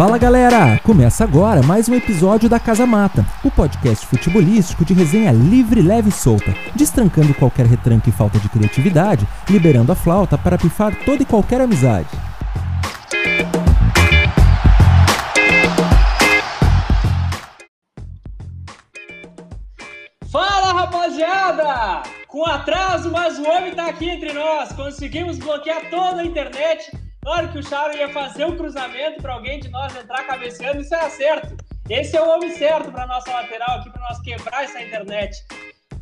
[0.00, 0.80] Fala galera!
[0.82, 6.08] Começa agora mais um episódio da Casa Mata, o podcast futebolístico de resenha livre, leve
[6.08, 11.22] e solta, destrancando qualquer retranco e falta de criatividade, liberando a flauta para pifar toda
[11.22, 12.08] e qualquer amizade.
[20.32, 22.04] Fala rapaziada!
[22.26, 24.72] Com atraso, mas o homem tá aqui entre nós.
[24.72, 26.90] Conseguimos bloquear toda a internet
[27.24, 30.80] na hora que o Charo ia fazer um cruzamento para alguém de nós entrar cabeceando,
[30.80, 31.56] isso era certo.
[31.88, 35.44] Esse é o homem certo para nossa lateral aqui, para nós quebrar essa internet.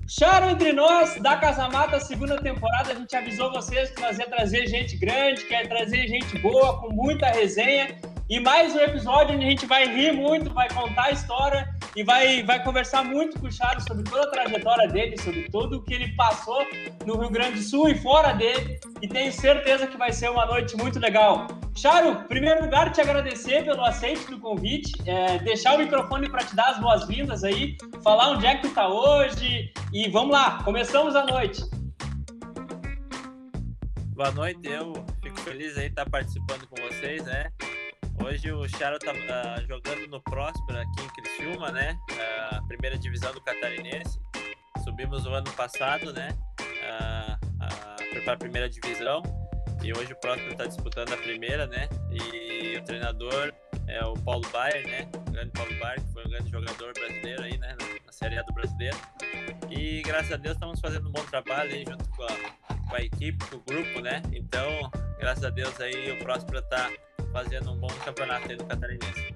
[0.07, 4.27] Charo entre nós, da Casa Mata, segunda temporada, a gente avisou vocês que nós ia
[4.27, 7.99] trazer gente grande, que ia trazer gente boa, com muita resenha.
[8.31, 12.03] E mais um episódio onde a gente vai rir muito, vai contar a história e
[12.03, 15.83] vai, vai conversar muito com o Charles sobre toda a trajetória dele, sobre tudo o
[15.83, 16.63] que ele passou
[17.07, 18.79] no Rio Grande do Sul e fora dele.
[19.01, 21.47] E tenho certeza que vai ser uma noite muito legal.
[21.75, 26.45] Charo, em primeiro lugar, te agradecer pelo aceite do convite, é, deixar o microfone para
[26.45, 30.63] te dar as boas-vindas aí, falar onde é que tu tá hoje e vamos lá,
[30.65, 31.63] começamos a noite.
[34.15, 37.51] Boa noite, eu fico feliz aí estar participando com vocês, né?
[38.29, 41.99] Hoje o Charo tá uh, jogando no Próspera aqui em Criciúma, né?
[42.11, 44.21] Uh, a primeira divisão do Catarinense.
[44.85, 46.37] Subimos o ano passado, né?
[46.61, 49.23] Uh, para a primeira divisão.
[49.83, 51.89] E hoje o Próspera está disputando a primeira, né?
[52.11, 53.51] E o treinador
[53.87, 55.09] é o Paulo Baier, né?
[55.27, 57.77] O grande Paulo Baier, que foi um grande jogador brasileiro aí, né?
[58.05, 58.99] Na Série A do Brasileiro.
[59.71, 63.01] E graças a Deus estamos fazendo um bom trabalho aí junto com a, com a
[63.01, 64.21] equipe, com o grupo, né?
[64.35, 64.69] Então,
[65.19, 66.91] graças a Deus aí o Próspera está
[67.33, 69.35] fazendo um bom campeonato aí do Catarinense.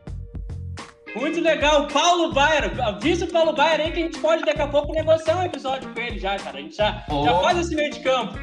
[1.14, 2.72] Muito legal, Paulo Baier.
[2.82, 5.92] Avisa o Paulo Baier aí que a gente pode daqui a pouco negociar um episódio
[5.92, 6.58] com ele já, cara.
[6.58, 7.24] A gente já, oh.
[7.24, 8.38] já faz esse meio de campo.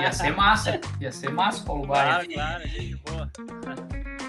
[0.00, 2.06] Ia ser massa, ia ser massa, Paulo Baier.
[2.06, 3.30] Claro, claro, gente boa.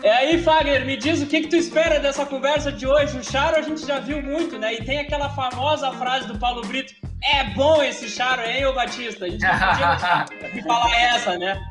[0.04, 3.18] É aí, Fagner, me diz o que, que tu espera dessa conversa de hoje.
[3.18, 4.74] O Charo a gente já viu muito, né?
[4.74, 9.26] E tem aquela famosa frase do Paulo Brito: é bom esse Charo, hein, ô Batista?
[9.26, 11.62] A gente não podia falar essa, né?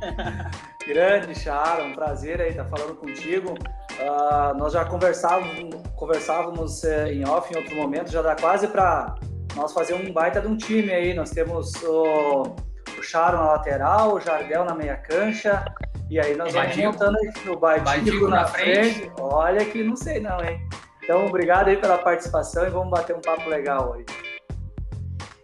[0.86, 3.52] Grande Charo, um prazer aí estar falando contigo.
[3.52, 9.14] Uh, nós já conversávamos, conversávamos eh, em off em outro momento, já dá quase para
[9.54, 11.12] nós fazer um baita de um time aí.
[11.12, 12.54] Nós temos o,
[12.98, 15.64] o Charo na lateral, o Jardel na meia cancha,
[16.08, 19.00] e aí nós vamos montando o Badico na, na frente.
[19.00, 19.12] frente.
[19.20, 20.66] Olha que não sei não, hein?
[21.02, 24.06] Então, obrigado aí pela participação e vamos bater um papo legal hoje.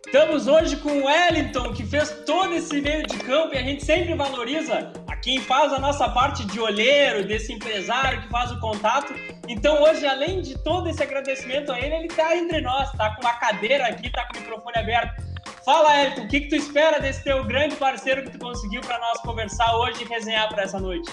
[0.07, 3.85] Estamos hoje com o Wellington, que fez todo esse meio de campo e a gente
[3.85, 4.93] sempre valoriza
[5.26, 9.12] quem faz a nossa parte de olheiro, desse empresário que faz o contato.
[9.48, 13.22] Então hoje, além de todo esse agradecimento a ele, ele está entre nós, está com
[13.22, 15.20] uma cadeira aqui, está com o microfone aberto.
[15.64, 19.00] Fala, Wellington, o que, que tu espera desse teu grande parceiro que tu conseguiu para
[19.00, 21.10] nós conversar hoje e resenhar para essa noite?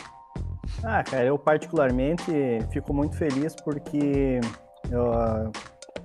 [0.84, 2.32] Ah, cara, eu particularmente
[2.72, 4.40] fico muito feliz porque
[4.92, 5.52] eu,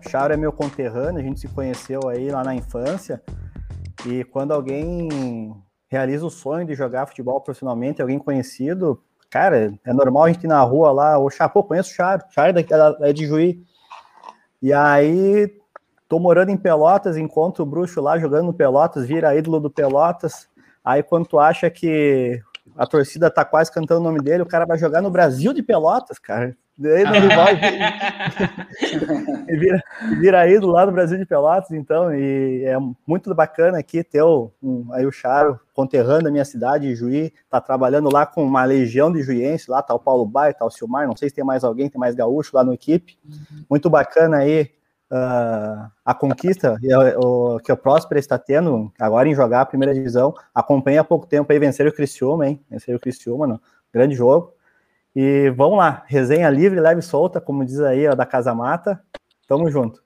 [0.08, 3.22] Charo é meu conterrâneo, a gente se conheceu aí lá na infância.
[4.06, 5.52] E quando alguém
[5.88, 10.48] realiza o sonho de jogar futebol profissionalmente, alguém conhecido, cara, é normal a gente ir
[10.48, 13.62] na rua lá, o Chapô, conheço o Charo, Charo é, é de Juí.
[14.60, 15.52] E aí,
[16.08, 20.48] tô morando em Pelotas, encontro o bruxo lá jogando no Pelotas, vira ídolo do Pelotas.
[20.84, 22.40] Aí quando tu acha que
[22.76, 25.62] a torcida tá quase cantando o nome dele, o cara vai jogar no Brasil de
[25.62, 26.56] Pelotas, cara.
[26.78, 27.48] Daí no rival
[29.48, 29.82] e vira,
[30.20, 34.22] vira aí do lado do Brasil de Pelotas, então, e é muito bacana aqui ter
[34.22, 38.64] o, um, aí o Charo, conterrâneo da minha cidade, Juí, tá trabalhando lá com uma
[38.64, 41.44] legião de juienses, lá tá o Paulo Baio, tá o Silmar, não sei se tem
[41.44, 43.18] mais alguém, tem mais gaúcho lá no equipe,
[43.68, 44.70] muito bacana aí
[45.10, 46.76] uh, a conquista
[47.18, 51.26] o, que o Próspera está tendo agora em jogar a primeira divisão, acompanha há pouco
[51.26, 53.60] tempo aí vencer o Criciúma, hein, vencer o Criciúma, no
[53.92, 54.52] grande jogo,
[55.14, 59.02] e vamos lá, resenha livre, leve e solta, como diz aí, ó, da Casa Mata.
[59.48, 60.02] Tamo junto.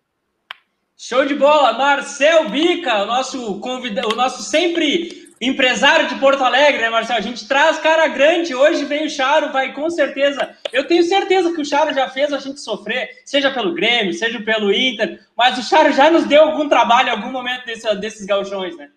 [0.97, 6.81] Show de bola, Marcel Bica, o nosso convidado, o nosso sempre empresário de Porto Alegre,
[6.81, 7.17] né, Marcel?
[7.17, 8.55] A gente traz cara grande.
[8.55, 10.55] Hoje vem o Charo, vai com certeza.
[10.73, 14.41] Eu tenho certeza que o Charo já fez a gente sofrer, seja pelo Grêmio, seja
[14.41, 18.25] pelo Inter, mas o Charo já nos deu algum trabalho em algum momento desse, desses
[18.25, 18.89] galchões, né?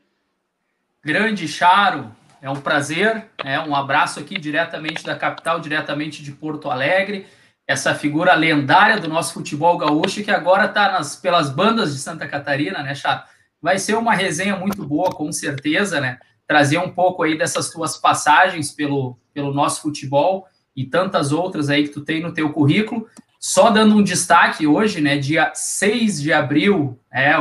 [1.04, 6.70] Grande Charo, é um prazer, é um abraço aqui diretamente da capital, diretamente de Porto
[6.70, 7.26] Alegre.
[7.68, 12.84] Essa figura lendária do nosso futebol gaúcho que agora está pelas bandas de Santa Catarina,
[12.84, 13.28] né, Chato?
[13.60, 16.20] Vai ser uma resenha muito boa, com certeza, né?
[16.48, 21.88] Trazer um pouco aí dessas tuas passagens pelo, pelo nosso futebol e tantas outras aí
[21.88, 23.08] que tu tem no teu currículo.
[23.40, 27.34] Só dando um destaque hoje, né, dia 6 de abril, é,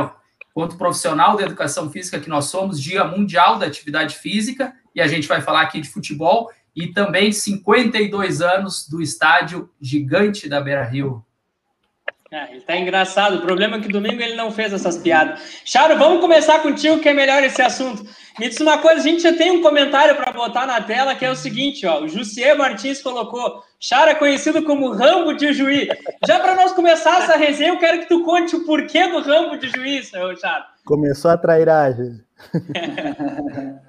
[0.53, 5.07] quanto profissional da educação física que nós somos, Dia Mundial da Atividade Física, e a
[5.07, 6.49] gente vai falar aqui de futebol.
[6.75, 11.25] e também 52 anos do estádio gigante da Beira Rio.
[12.35, 13.37] É, ele tá engraçado.
[13.37, 15.39] O problema é que domingo ele não fez essas piadas.
[15.63, 18.03] Charo, vamos começar contigo, que é melhor esse assunto.
[18.37, 21.23] Me diz uma coisa, a gente já tem um comentário para botar na tela, que
[21.23, 22.01] é o seguinte, ó.
[22.01, 25.87] O Jussier Martins colocou, Charo é conhecido como Rambo de Juiz.
[26.27, 29.57] Já para nós começar essa resenha, eu quero que tu conte o porquê do Rambo
[29.57, 30.65] de Juiz, Charo.
[30.83, 32.19] Começou a trairagem.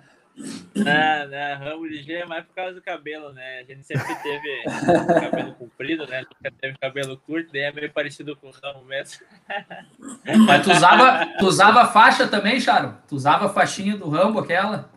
[0.75, 3.61] Não, não, ramo de G é mais por causa do cabelo, né?
[3.61, 4.62] A gente sempre teve
[5.31, 6.21] cabelo comprido, né?
[6.21, 9.25] Nunca teve cabelo curto, daí é meio parecido com o ramo mesmo.
[10.47, 12.99] Mas tu usava, tu usava faixa também, Charo?
[13.09, 14.91] Tu usava a faixinha do Rambo, aquela?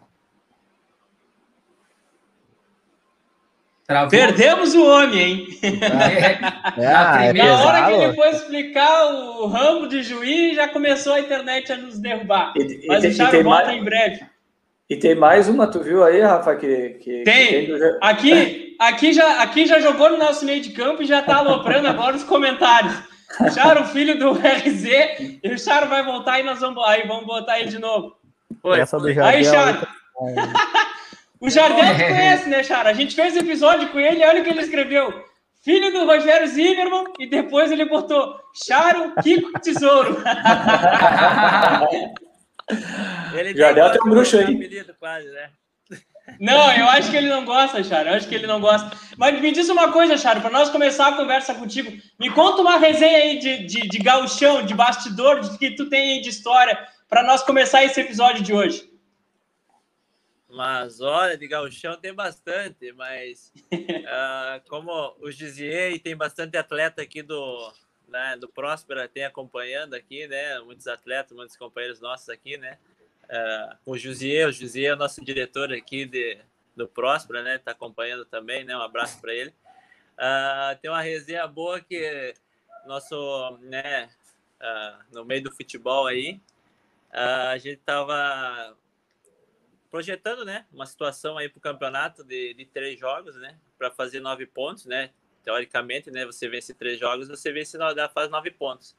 [3.90, 4.10] Travou.
[4.10, 5.48] Perdemos o homem, hein?
[5.64, 11.14] É, ah, é Na hora que ele foi explicar o Rambo de juiz, já começou
[11.14, 12.54] a internet a nos derrubar.
[12.56, 13.78] E, Mas e, o Charo volta mais...
[13.80, 14.20] em breve.
[14.90, 16.56] E tem mais uma, tu viu aí, Rafa?
[16.56, 17.68] Que, que tem.
[17.68, 21.22] Que tem aqui, aqui, já, aqui já jogou no nosso meio de campo e já
[21.22, 22.96] tá aloprando agora os comentários.
[23.54, 24.86] Charo, filho do RZ,
[25.44, 28.16] e o Charo vai voltar e nós vamos, aí vamos botar ele de novo.
[28.64, 28.80] Oi.
[28.80, 29.88] Essa do Jardel, aí, Charo.
[31.40, 32.90] o Jardel tu conhece, né, Charo?
[32.90, 35.24] A gente fez episódio com ele, olha o que ele escreveu.
[35.64, 40.18] Filho do Rogério Zimmermann, e depois ele botou Charo Kiko Tesouro.
[43.34, 44.56] Ele Já deu até um bruxo aí.
[44.56, 45.50] Apelido, quase, né?
[46.40, 48.10] Não, eu acho que ele não gosta, Charo.
[48.10, 48.92] Eu acho que ele não gosta.
[49.18, 51.92] Mas me diz uma coisa, Charo, para nós começar a conversa contigo.
[52.20, 56.14] Me conta uma resenha aí de, de, de gauchão, de bastidor, de que tu tem
[56.14, 58.90] aí de história, para nós começar esse episódio de hoje.
[60.50, 67.22] Mas olha, de gauchão tem bastante, mas uh, como o Gizier tem bastante atleta aqui
[67.22, 67.72] do,
[68.10, 70.60] né, do Próspera tem acompanhando aqui, né?
[70.60, 72.78] Muitos atletas, muitos companheiros nossos aqui, né?
[73.26, 76.40] Uh, o Josier, o Josier é o nosso diretor aqui de,
[76.76, 77.56] do Próspera, né?
[77.56, 78.76] Está acompanhando também, né?
[78.76, 79.52] Um abraço para ele.
[80.18, 82.34] Uh, tem uma resenha boa que
[82.86, 84.10] nosso, né?
[84.60, 86.42] Uh, no meio do futebol aí,
[87.12, 88.76] a gente estava
[89.90, 90.66] projetando, né?
[90.72, 93.58] Uma situação aí para o campeonato de, de três jogos, né?
[93.78, 95.12] Para fazer nove pontos, né?
[95.44, 96.26] Teoricamente, né?
[96.26, 97.78] Você vence três jogos, você vence
[98.14, 98.96] faz nove pontos.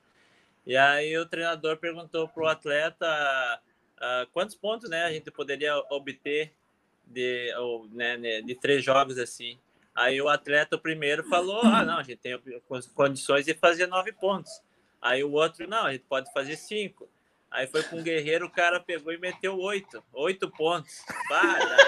[0.67, 3.61] E aí o treinador perguntou para o atleta
[3.97, 6.53] uh, quantos pontos, né, a gente poderia obter
[7.07, 9.59] de, ou, né, né, de três jogos assim.
[9.95, 12.41] Aí o atleta o primeiro falou, ah, não, a gente tem
[12.95, 14.63] condições de fazer nove pontos.
[15.03, 17.09] Aí o outro, não, a gente pode fazer cinco.
[17.51, 20.05] Aí foi com o Guerreiro, o cara pegou e meteu oito.
[20.13, 21.03] Oito pontos.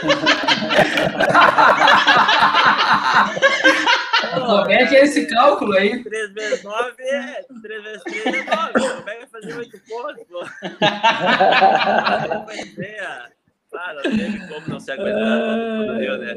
[0.00, 0.12] Como
[4.70, 6.02] é que é esse cálculo aí?
[6.02, 7.42] 3 vezes 9 é.
[7.62, 8.72] 3 vezes 3 é 9.
[8.72, 10.44] Como é que vai fazer 8 pontos, pô?
[13.72, 16.34] Cara, não teve como não se aguentar Rio, né?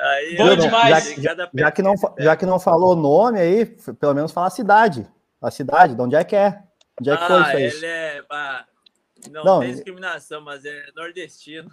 [0.00, 1.14] Aí, Bom demais.
[1.16, 3.66] Já, já, já, que não, já que não falou o nome aí,
[4.00, 5.06] pelo menos fala a cidade.
[5.40, 6.62] A cidade, de onde é que é?
[6.98, 7.62] Onde é que foi ah, isso aí?
[7.64, 8.24] Ele é.
[8.30, 8.64] Ah,
[9.30, 11.70] não, não, tem discriminação, mas é nordestino.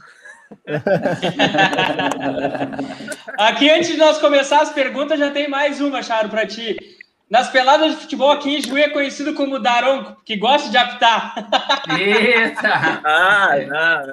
[3.38, 6.78] Aqui, antes de nós começar as perguntas, já tem mais uma, Charo, para ti.
[7.30, 11.34] Nas peladas de futebol aqui em Juí é conhecido como Daronco, que gosta de apitar.
[12.00, 13.02] Eita!
[13.04, 14.08] ah, não.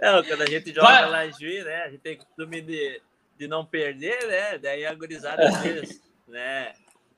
[0.00, 0.24] não.
[0.24, 1.10] Quando a gente joga Vai.
[1.10, 1.82] lá em Juí, né?
[1.82, 3.02] A gente tem costume de,
[3.38, 4.58] de não perder, né?
[4.58, 6.72] Daí a gurizada deles, né?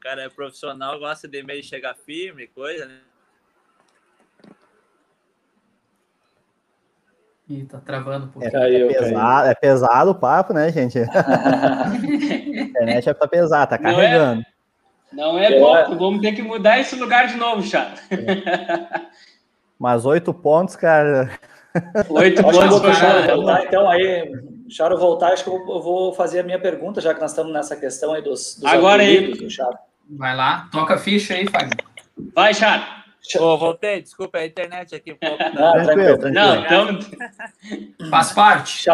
[0.04, 3.00] cara é profissional, gosta de meio chegar firme, coisa, né?
[7.48, 8.56] Ih, tá travando um pouquinho.
[8.56, 10.98] É, é, pesado, é pesado o papo, né, gente?
[11.12, 14.42] a internet é pra pesar, tá carregando.
[15.12, 18.00] Não é, não é pouco, vamos ter que mudar esse lugar de novo, chato.
[18.10, 19.02] É.
[19.78, 21.38] Mas oito pontos, cara.
[22.08, 24.32] Oito pontos para Charo Então aí,
[24.68, 27.76] Charo voltar, acho que eu vou fazer a minha pergunta, já que nós estamos nessa
[27.76, 29.32] questão aí dos, dos Agora aí.
[29.34, 29.76] do Charo.
[30.08, 31.76] Vai lá, toca a ficha aí, Fábio.
[32.34, 33.03] Vai, Charo.
[33.40, 35.16] Oh, voltei, desculpa a internet aqui.
[35.22, 36.32] Ah, tranquilo, tranquilo.
[36.32, 36.98] Não, então...
[38.10, 38.90] Faz parte.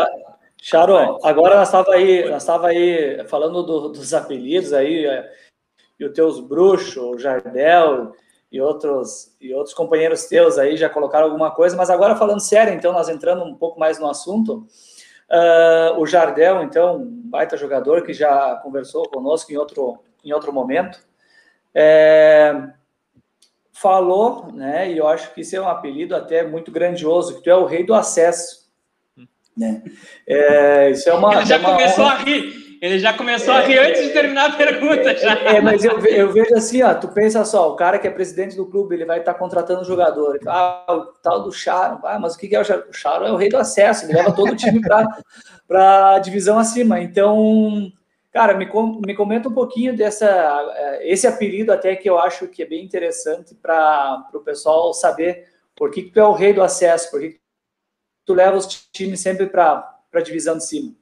[0.63, 5.33] Charo, agora nós estava aí, nós estava aí falando do, dos apelidos aí, é,
[5.99, 8.13] e os teus bruxos, o Jardel
[8.53, 12.75] e outros, e outros companheiros teus aí já colocaram alguma coisa, mas agora falando sério,
[12.75, 14.67] então, nós entrando um pouco mais no assunto,
[15.31, 20.53] uh, o Jardel, então, um baita jogador que já conversou conosco em outro, em outro
[20.53, 20.99] momento,
[21.75, 22.71] é,
[23.81, 27.51] falou, né, e eu acho que isso é um apelido até muito grandioso, que tu
[27.51, 28.69] é o rei do acesso.
[29.57, 29.83] Né?
[30.27, 32.15] É, isso é uma, Ele já é uma começou honra.
[32.15, 32.71] a rir.
[32.81, 35.15] Ele já começou a rir é, antes de terminar a pergunta.
[35.15, 35.33] Já.
[35.33, 38.57] É, mas eu, eu, vejo assim, ó, tu pensa só, o cara que é presidente
[38.57, 40.39] do clube, ele vai estar tá contratando um jogador.
[40.47, 42.01] Ah, o tal do Charo.
[42.05, 42.85] Ah, mas o que é o Charo?
[42.89, 44.81] O Charo é o rei do acesso, ele leva todo o time
[45.69, 47.01] para a divisão acima.
[47.01, 47.93] Então,
[48.33, 48.67] cara, me,
[49.05, 50.27] me comenta um pouquinho dessa
[50.77, 55.49] é, esse apelido até que eu acho que é bem interessante para o pessoal saber
[55.75, 57.41] por que, que tu é o rei do acesso, por que, que
[58.25, 60.95] tu leva os times sempre para a divisão de cima.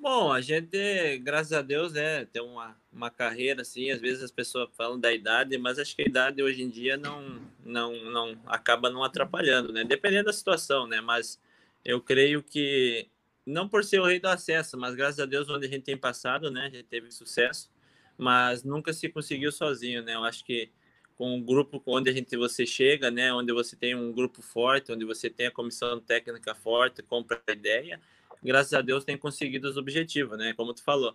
[0.00, 4.30] Bom, a gente, graças a Deus, né, tem uma, uma carreira assim, às vezes as
[4.30, 8.38] pessoas falam da idade, mas acho que a idade hoje em dia não não não
[8.46, 9.84] acaba não atrapalhando, né?
[9.84, 11.02] Dependendo da situação, né?
[11.02, 11.38] Mas
[11.84, 13.08] eu creio que
[13.50, 15.96] não por ser o rei do acesso, mas graças a Deus onde a gente tem
[15.96, 17.70] passado, né, a gente teve sucesso,
[18.16, 20.14] mas nunca se conseguiu sozinho, né?
[20.14, 20.70] Eu acho que
[21.16, 24.92] com um grupo onde a gente você chega, né, onde você tem um grupo forte,
[24.92, 28.00] onde você tem a comissão técnica forte, compra a ideia,
[28.42, 31.14] graças a Deus tem conseguido os objetivos, né, como tu falou.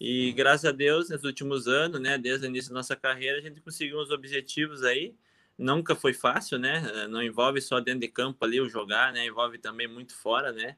[0.00, 3.40] E graças a Deus, nos últimos anos, né, desde o início da nossa carreira, a
[3.40, 5.14] gente conseguiu os objetivos aí.
[5.58, 7.06] Nunca foi fácil, né?
[7.08, 9.24] Não envolve só dentro de campo ali o jogar, né?
[9.24, 10.76] Envolve também muito fora, né?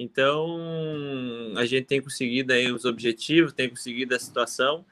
[0.00, 0.56] Então,
[1.56, 4.86] a gente tem conseguido aí os objetivos, tem conseguido a situação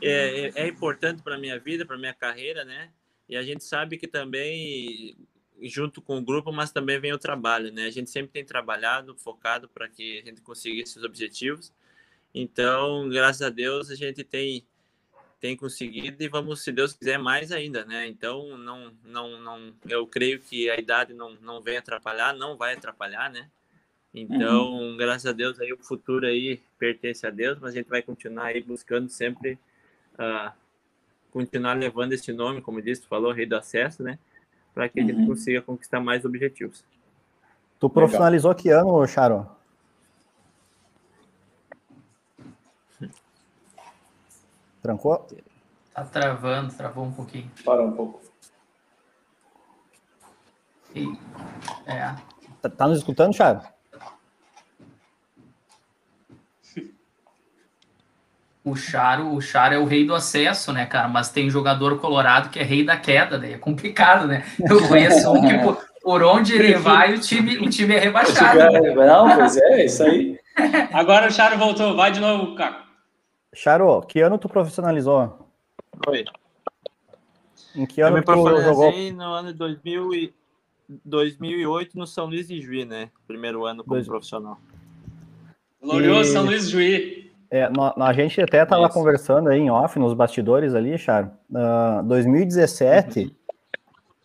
[0.00, 2.92] é, é, é importante para a minha vida, para a minha carreira, né?
[3.28, 5.16] E a gente sabe que também,
[5.62, 7.86] junto com o grupo, mas também vem o trabalho, né?
[7.86, 11.72] A gente sempre tem trabalhado, focado para que a gente consiga esses objetivos.
[12.32, 14.64] Então, graças a Deus, a gente tem
[15.40, 18.06] tem conseguido e vamos, se Deus quiser, mais ainda, né?
[18.06, 22.72] Então, não, não, não, eu creio que a idade não, não vem atrapalhar, não vai
[22.74, 23.50] atrapalhar, né?
[24.14, 24.96] Então, uhum.
[24.96, 28.46] graças a Deus, aí o futuro aí pertence a Deus, mas a gente vai continuar
[28.46, 29.58] aí buscando sempre
[30.14, 30.52] uh,
[31.32, 34.20] continuar levando esse nome, como disse, tu falou, Rei do Acesso, né?
[34.72, 35.26] Para que a gente uhum.
[35.26, 36.84] consiga conquistar mais objetivos.
[37.80, 38.62] Tu profissionalizou Legal.
[38.62, 39.50] que ano, Charo?
[44.80, 45.26] Trancou?
[45.92, 47.50] Tá travando, travou um pouquinho.
[47.64, 48.22] Para um pouco.
[50.94, 51.04] E,
[51.86, 52.14] é.
[52.62, 53.60] Tá, tá nos escutando, Charo?
[58.64, 61.06] O Charo, o Charo é o rei do acesso, né, cara?
[61.06, 63.52] Mas tem jogador colorado que é rei da queda, né?
[63.52, 64.42] É complicado, né?
[64.58, 68.58] Eu conheço um que por, por onde ele vai, o time, o time é rebaixado.
[68.58, 68.94] Né?
[68.94, 70.40] Não, pois é, é, isso aí.
[70.94, 72.82] Agora o Charo voltou, vai de novo, cara.
[73.54, 75.46] Charo, que ano tu profissionalizou?
[76.08, 76.24] Oi.
[77.76, 78.92] Em que ano eu me tu jogou?
[79.12, 80.34] no ano de 2000 e
[81.04, 83.10] 2008 no São Luís de Juí, né?
[83.26, 84.06] Primeiro ano como Dois...
[84.06, 84.58] profissional.
[85.82, 86.32] Glorioso e...
[86.32, 87.23] São Luís de Juí.
[87.54, 87.70] É,
[88.00, 91.30] a gente até estava conversando aí em off, nos bastidores ali, Charo.
[91.48, 93.32] Uh, 2017,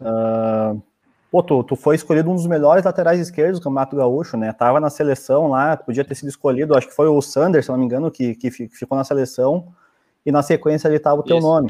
[0.02, 0.82] uh,
[1.30, 4.52] pô, tu, tu foi escolhido um dos melhores laterais esquerdos do Campeonato Gaúcho, né?
[4.52, 7.78] Tava na seleção lá, podia ter sido escolhido, acho que foi o Sander, se não
[7.78, 9.68] me engano, que, que ficou na seleção,
[10.26, 11.48] e na sequência ali estava o teu Isso.
[11.48, 11.70] nome.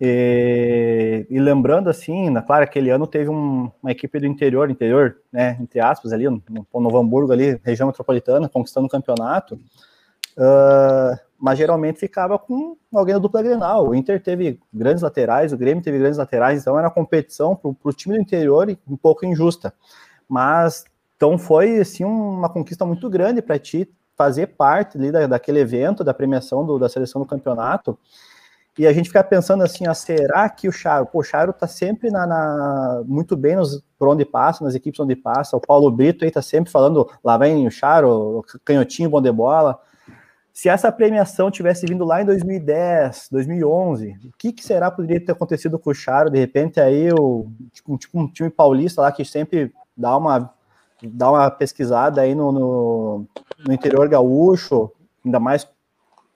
[0.00, 5.16] E, e, lembrando assim, na, claro, aquele ano teve um, uma equipe do interior, interior,
[5.32, 9.58] né, entre aspas, ali, no, no Novo Hamburgo, ali, região metropolitana, conquistando o campeonato.
[10.38, 13.88] Uh, mas geralmente ficava com alguém da dupla Grenal.
[13.88, 17.70] O Inter teve grandes laterais, o Grêmio teve grandes laterais, então era uma competição para
[17.82, 19.74] o time do interior um pouco injusta.
[20.28, 20.84] Mas
[21.16, 26.04] então foi assim uma conquista muito grande para ti fazer parte ali da, daquele evento,
[26.04, 27.98] da premiação do, da seleção do campeonato.
[28.76, 31.66] E a gente fica pensando assim, ah, será que o Charo, pô, o Charo tá
[31.66, 35.90] sempre na, na, muito bem nos, por onde passa, nas equipes onde passa, o Paulo
[35.90, 39.80] Brito aí tá sempre falando, lá vem o Charo, canhotinho, bom de bola,
[40.58, 45.30] se essa premiação tivesse vindo lá em 2010, 2011, o que, que será poderia ter
[45.30, 46.30] acontecido com o Charo?
[46.30, 50.52] De repente, aí, o, tipo, tipo um time paulista lá que sempre dá uma,
[51.00, 53.26] dá uma pesquisada aí no, no,
[53.64, 54.90] no interior gaúcho,
[55.24, 55.64] ainda mais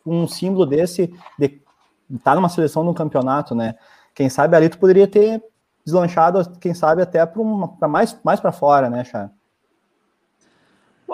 [0.06, 1.60] um símbolo desse, de
[2.08, 3.74] estar tá numa seleção no campeonato, né?
[4.14, 5.42] Quem sabe ali tu poderia ter
[5.84, 9.30] deslanchado, quem sabe até para mais, mais para fora, né, Charo?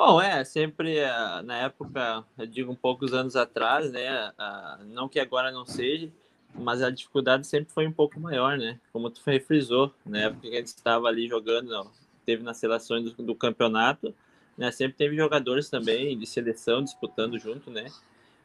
[0.01, 4.33] Bom, é, sempre eh, na época, eu digo um poucos anos atrás, né,
[4.95, 6.09] não que agora não seja,
[6.55, 10.55] mas a dificuldade sempre foi um pouco maior, né, como tu frisou, na época que
[10.55, 11.91] a gente estava ali jogando,
[12.25, 14.15] teve nas seleções do, do campeonato,
[14.57, 17.91] né, sempre teve jogadores também de seleção disputando junto, né,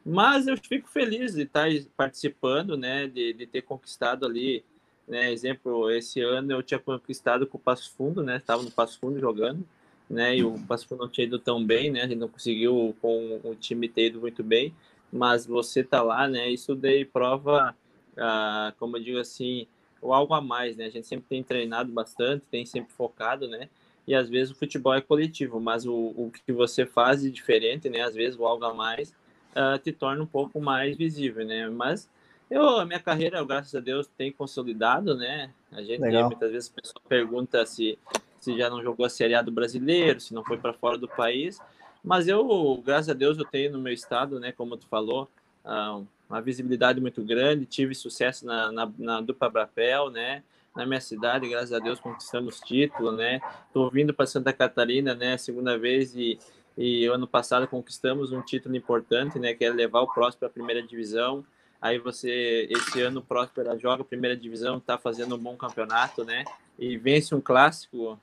[0.04, 4.66] mas eu fico feliz de estar participando, né, de, de ter conquistado ali,
[5.08, 8.98] né, exemplo, esse ano eu tinha conquistado com o Passo Fundo, né, estava no Passo
[8.98, 9.64] Fundo jogando,
[10.10, 10.38] né?
[10.38, 12.04] E o Passo não tinha ido tão bem, né?
[12.04, 14.74] A gente não conseguiu com o time ter ido muito bem,
[15.12, 16.50] mas você tá lá, né?
[16.50, 17.76] Isso daí prova,
[18.18, 19.68] ah, como eu digo assim,
[20.02, 20.86] o algo a mais, né?
[20.86, 23.70] A gente sempre tem treinado bastante, tem sempre focado, né?
[24.08, 27.90] e às vezes o futebol é coletivo, mas o, o que você faz de diferente,
[27.90, 28.02] né?
[28.02, 29.10] Às vezes o algo a mais
[29.52, 31.70] uh, te torna um pouco mais visível, né?
[31.70, 32.10] Mas
[32.50, 35.52] eu, a minha carreira, graças a Deus, tem consolidado, né?
[35.72, 36.28] A gente Legal.
[36.28, 37.98] muitas vezes a pessoa pergunta se,
[38.44, 41.08] se já não jogou a Série A do brasileiro, se não foi para fora do
[41.08, 41.60] país.
[42.04, 44.52] Mas eu, graças a Deus, eu tenho no meu estado, né?
[44.52, 45.30] Como tu falou,
[45.64, 50.44] uh, uma visibilidade muito grande, tive sucesso na, na, na dupla Brapel, né?
[50.76, 53.40] Na minha cidade, graças a Deus, conquistamos título, né?
[53.68, 55.38] Estou vindo para Santa Catarina, né?
[55.38, 56.38] Segunda vez e,
[56.78, 59.54] e ano passado conquistamos um título importante, né?
[59.54, 61.46] Que é levar o próximo para a primeira divisão.
[61.82, 66.26] Aí você, esse ano, o Próspera joga a primeira divisão, está fazendo um bom campeonato,
[66.26, 66.44] né?
[66.78, 68.20] E vence um clássico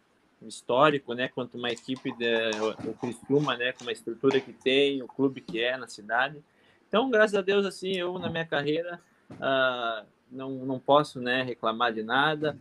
[0.49, 1.29] histórico, né?
[1.29, 2.51] Quanto uma equipe, de,
[2.87, 3.73] o Criciúma, né?
[3.73, 6.43] Com uma estrutura que tem, o clube que é na cidade.
[6.89, 11.93] Então, graças a Deus, assim, eu na minha carreira uh, não, não posso né, reclamar
[11.93, 12.59] de nada.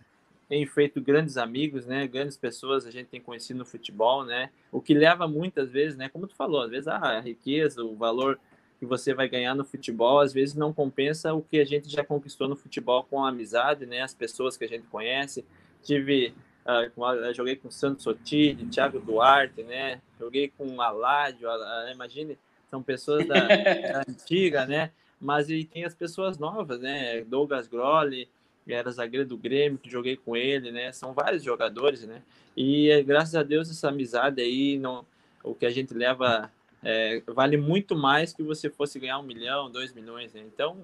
[0.47, 2.07] Tenho feito grandes amigos, né?
[2.07, 4.49] Grandes pessoas a gente tem conhecido no futebol, né?
[4.71, 6.09] O que leva muitas vezes, né?
[6.09, 8.39] Como tu falou, às vezes ah, a riqueza, o valor
[8.79, 12.03] que você vai ganhar no futebol, às vezes não compensa o que a gente já
[12.03, 14.01] conquistou no futebol com a amizade, né?
[14.01, 15.45] As pessoas que a gente conhece.
[15.83, 16.33] Tive,
[16.65, 20.01] uh, joguei com Santos Sotile, Thiago Duarte, né?
[20.19, 22.37] Joguei com Aládio, uh, imagine
[22.69, 24.91] são pessoas da, da antiga, né?
[25.19, 27.21] Mas e tem as pessoas novas, né?
[27.21, 28.29] Douglas Grolli,
[28.67, 30.91] era zagueiro do Grêmio, que joguei com ele, né?
[30.91, 32.21] São vários jogadores, né?
[32.55, 35.05] E graças a Deus essa amizade aí, não,
[35.43, 36.51] o que a gente leva
[36.83, 40.41] é, vale muito mais que você fosse ganhar um milhão, dois milhões, né?
[40.41, 40.77] Então,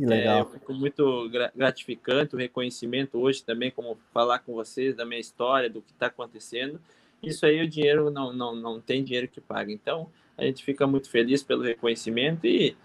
[0.00, 5.68] é, fico muito gratificante o reconhecimento hoje também, como falar com vocês da minha história,
[5.68, 6.80] do que está acontecendo.
[7.22, 9.70] Isso aí o dinheiro não, não, não tem dinheiro que paga.
[9.70, 12.76] Então, a gente fica muito feliz pelo reconhecimento e,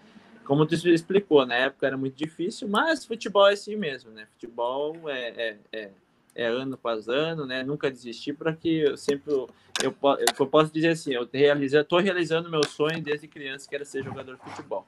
[0.44, 4.26] como tu explicou, na época era muito difícil, mas futebol é assim mesmo, né?
[4.32, 5.90] Futebol é, é, é,
[6.34, 7.64] é ano após ano, né?
[7.64, 9.32] Nunca desistir para que eu sempre
[9.82, 9.94] eu,
[10.38, 14.36] eu, posso dizer assim, eu estou realizando meu sonho desde criança que era ser jogador
[14.36, 14.86] de futebol.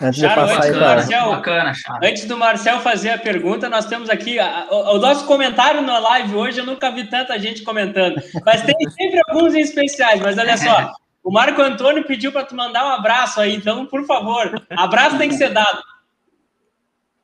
[0.00, 4.38] Antes, Charo, antes, do Marcel, bacana, antes do Marcel fazer a pergunta, nós temos aqui
[4.38, 6.60] a, a, o, nosso comentário na live hoje.
[6.60, 10.18] Eu nunca vi tanta gente comentando, mas tem sempre alguns em especiais.
[10.20, 14.06] Mas olha só, o Marco Antônio pediu para tu mandar um abraço aí, então, por
[14.06, 15.82] favor, abraço tem que ser dado.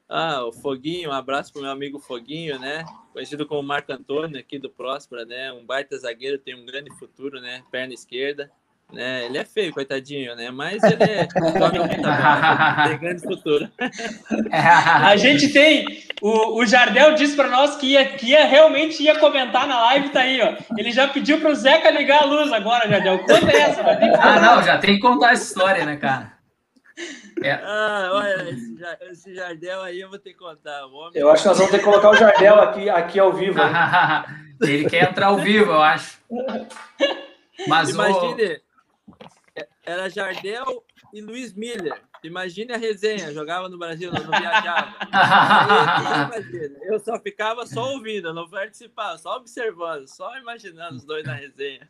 [0.07, 2.85] Ah, o Foguinho, um abraço pro meu amigo Foguinho, né?
[3.13, 5.51] Conhecido como Marco Antônio aqui do Próspera, né?
[5.51, 7.63] Um baita zagueiro, tem um grande futuro, né?
[7.73, 8.51] Perna esquerda,
[8.93, 9.27] né?
[9.27, 10.51] Ele é feio, coitadinho, né?
[10.51, 11.27] Mas ele é
[12.89, 13.69] tem grande futuro.
[14.53, 19.19] A gente tem o, o Jardel disse para nós que ia, que ia realmente ia
[19.19, 20.57] comentar na live, tá aí, ó.
[20.79, 23.19] Ele já pediu pro Zeca ligar a luz agora, Jardel.
[23.21, 23.83] Quanto é essa?
[24.21, 26.37] Ah, não, já tem que contar essa história, né, cara?
[27.43, 27.53] É.
[27.53, 28.77] Ah, olha, esse,
[29.11, 30.81] esse, Jardel aí eu vou ter que contar.
[31.15, 33.59] Eu acho que nós vamos ter que colocar o Jardel aqui, aqui ao vivo.
[34.63, 36.19] Ele quer entrar ao vivo, eu acho.
[37.69, 38.66] Mas Imagine, o...
[39.87, 42.03] era Jardel e Luiz Miller.
[42.25, 44.95] Imagine a resenha, jogava no Brasil, não, viajava.
[46.83, 51.89] eu só ficava só ouvindo, não participava, só observando, só imaginando os dois na resenha.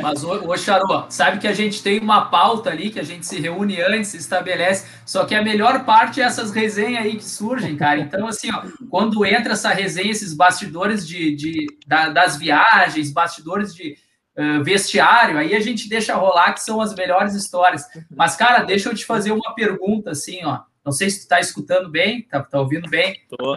[0.00, 3.26] Mas, ô, ô Charô, sabe que a gente tem uma pauta ali, que a gente
[3.26, 7.24] se reúne antes, se estabelece, só que a melhor parte é essas resenhas aí que
[7.24, 7.98] surgem, cara.
[7.98, 13.74] Então, assim, ó, quando entra essa resenha, esses bastidores de, de da, das viagens, bastidores
[13.74, 13.98] de
[14.36, 17.86] uh, vestiário, aí a gente deixa rolar, que são as melhores histórias.
[18.10, 20.60] Mas, cara, deixa eu te fazer uma pergunta, assim, ó.
[20.84, 23.20] Não sei se tu tá escutando bem, tá, tá ouvindo bem?
[23.28, 23.56] Tô.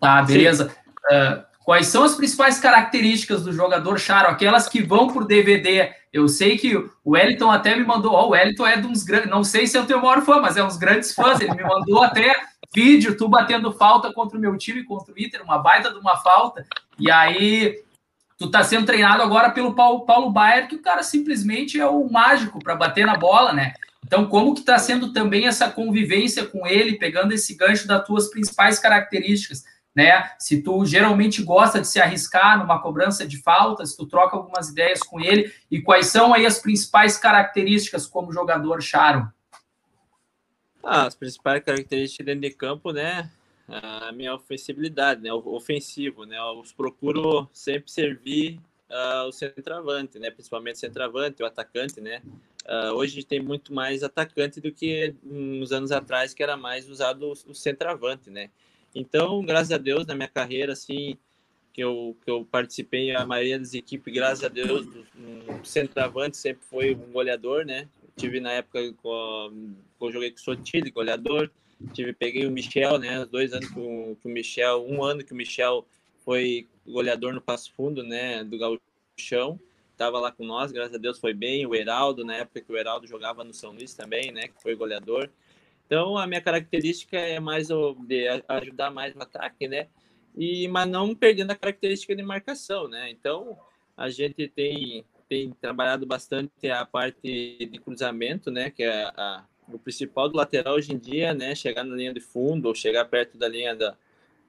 [0.00, 0.74] Tá, beleza.
[1.10, 4.28] Uh, Quais são as principais características do jogador Charo?
[4.28, 5.92] Aquelas que vão por DVD.
[6.10, 8.14] Eu sei que o Wellington até me mandou.
[8.14, 9.28] Ó, o Wellington é de uns grandes.
[9.28, 11.38] Não sei se é o teu maior fã, mas é uns grandes fãs.
[11.38, 12.34] Ele me mandou até
[12.74, 16.16] vídeo, tu batendo falta contra o meu time, contra o Inter, uma baita de uma
[16.16, 16.64] falta.
[16.98, 17.78] E aí,
[18.38, 22.08] tu tá sendo treinado agora pelo Paulo, Paulo Baier, que o cara simplesmente é o
[22.10, 23.74] mágico para bater na bola, né?
[24.06, 28.30] Então, como que está sendo também essa convivência com ele, pegando esse gancho das tuas
[28.30, 29.64] principais características?
[29.98, 30.30] né?
[30.38, 34.68] Se tu geralmente gosta de se arriscar numa cobrança de falta, se tu troca algumas
[34.68, 39.26] ideias com ele, e quais são aí as principais características como jogador Sharon?
[40.84, 43.28] Ah, as principais características dentro de campo, né?
[43.68, 45.32] A minha ofensibilidade, né?
[45.32, 46.38] O ofensivo, né?
[46.38, 48.58] Eu procuro sempre servir
[48.90, 50.30] uh, o centroavante, né?
[50.30, 52.22] Principalmente o centroavante, o atacante, né?
[52.66, 57.28] Uh, hoje tem muito mais atacante do que uns anos atrás, que era mais usado
[57.28, 58.50] o, o centroavante, né?
[58.94, 61.18] Então, graças a Deus, na minha carreira, assim,
[61.72, 66.64] que eu, que eu participei, a maioria das equipes, graças a Deus, um centroavante sempre
[66.64, 67.86] foi um goleador, né?
[68.18, 71.50] tive na época com, eu joguei com o Sotile, goleador.
[71.92, 73.24] Tive, peguei o Michel, né?
[73.24, 75.86] Dois anos com, com o Michel, um ano que o Michel
[76.24, 79.58] foi goleador no Passo Fundo, né, do Gauchão.
[79.96, 81.66] Tava lá com nós, graças a Deus foi bem.
[81.66, 84.74] O Heraldo, na época que o Heraldo jogava no São Luís também, né, que foi
[84.74, 85.30] goleador.
[85.86, 89.88] Então, a minha característica é mais o de ajudar mais no ataque, né?
[90.36, 93.10] E, mas não perdendo a característica de marcação, né?
[93.10, 93.58] Então,
[93.96, 97.22] a gente tem, tem trabalhado bastante a parte
[97.58, 98.68] de cruzamento, né?
[98.68, 101.54] Que é a, o principal do lateral hoje em dia, né?
[101.54, 103.96] Chegar na linha de fundo ou chegar perto da linha da,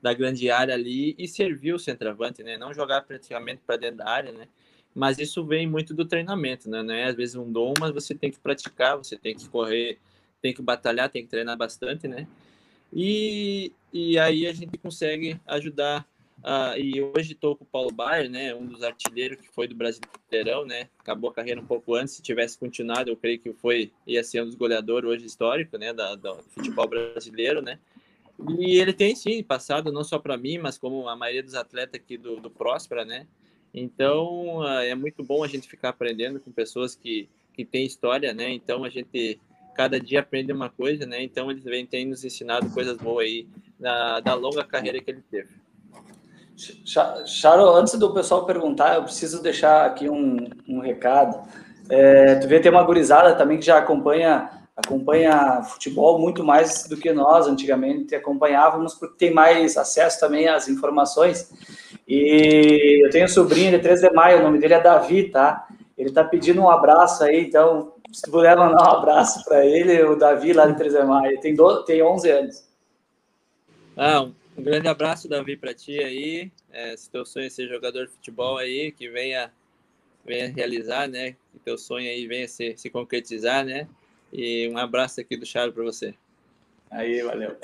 [0.02, 2.58] da grande área ali e servir o centroavante, né?
[2.58, 4.48] Não jogar praticamente para dentro da área, né?
[4.96, 6.82] Mas isso vem muito do treinamento, né?
[6.82, 10.00] Não é às vezes um dom, mas você tem que praticar, você tem que correr
[10.42, 12.28] tem que batalhar, tem que treinar bastante, né?
[12.92, 16.06] E, e aí a gente consegue ajudar.
[16.40, 18.56] Uh, e hoje estou com o Paulo Baier, né?
[18.56, 20.90] Um dos artilheiros que foi do Brasileirão, né?
[20.98, 22.14] Acabou a carreira um pouco antes.
[22.14, 25.92] Se tivesse continuado, eu creio que foi ia ser um dos goleadores hoje histórico, né?
[25.92, 27.78] Da, do futebol brasileiro, né?
[28.58, 32.00] E ele tem sim passado não só para mim, mas como a maioria dos atletas
[32.00, 33.28] aqui do, do Próspera, né?
[33.74, 38.34] Então uh, é muito bom a gente ficar aprendendo com pessoas que que têm história,
[38.34, 38.50] né?
[38.54, 39.38] Então a gente
[39.76, 41.22] cada dia aprende uma coisa, né?
[41.22, 43.46] Então eles vêm têm nos ensinado coisas boas aí
[43.78, 45.50] da longa carreira que ele teve.
[47.26, 51.48] Charo, antes do pessoal perguntar, eu preciso deixar aqui um, um recado.
[51.90, 54.50] É, tu vê, tem uma gurizada também que já acompanha
[54.86, 60.70] acompanha futebol muito mais do que nós antigamente acompanhávamos, porque tem mais acesso também às
[60.70, 61.52] informações.
[62.08, 65.68] E eu tenho um sobrinho de 13 de maio, o nome dele é Davi, tá?
[65.98, 70.16] Ele tá pedindo um abraço aí, então se puder mandar um abraço para ele, o
[70.16, 72.64] Davi lá de Trezemar, tem, do, tem 11 anos.
[73.96, 76.52] Ah, um, grande abraço, Davi, para ti aí.
[76.72, 79.52] É, se teu sonho é ser jogador de futebol aí, que venha,
[80.26, 81.36] venha realizar, né?
[81.52, 83.88] Que teu sonho aí venha se, se concretizar, né?
[84.32, 86.14] E um abraço aqui do Charo para você.
[86.92, 87.58] Aí, valeu.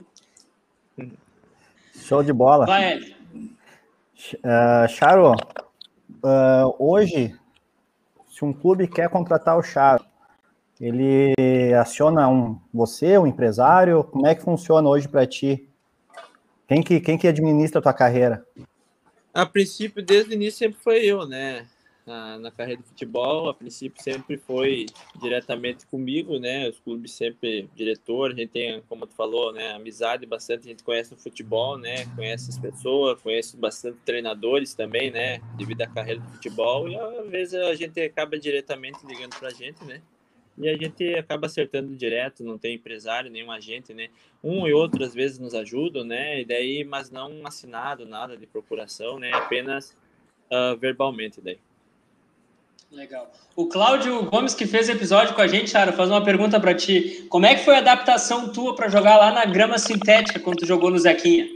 [1.95, 2.65] Show de bola.
[2.65, 7.35] Vai, uh, Charo, uh, hoje,
[8.29, 10.05] se um clube quer contratar o Charo,
[10.79, 11.33] ele
[11.79, 14.03] aciona um você, um empresário?
[14.03, 15.69] Como é que funciona hoje para ti?
[16.67, 18.45] Quem que, quem que administra a tua carreira?
[19.33, 21.67] A princípio, desde o início, sempre foi eu, né?
[22.05, 24.85] Na, na, carreira de futebol, a princípio sempre foi
[25.19, 26.69] diretamente comigo, né?
[26.69, 29.73] Os clubes sempre diretor, a gente tem, como tu falou, né?
[29.73, 32.05] Amizade bastante, a gente conhece o futebol, né?
[32.15, 35.39] Conhece as pessoas, conhece bastante treinadores também, né?
[35.57, 39.83] Devido à carreira de futebol e às vezes a gente acaba diretamente ligando pra gente,
[39.83, 40.01] né?
[40.57, 44.07] E a gente acaba acertando direto, não tem empresário, nenhum agente, né?
[44.43, 46.41] Um e outro às vezes nos ajudam, né?
[46.41, 49.31] E daí, mas não assinado nada de procuração, né?
[49.33, 49.95] Apenas
[50.51, 51.59] uh, verbalmente daí.
[52.91, 53.31] Legal.
[53.55, 57.25] O Cláudio Gomes que fez episódio com a gente, Charo, faz uma pergunta para ti.
[57.29, 60.65] Como é que foi a adaptação tua para jogar lá na grama sintética quando tu
[60.65, 61.49] jogou no Zequinha?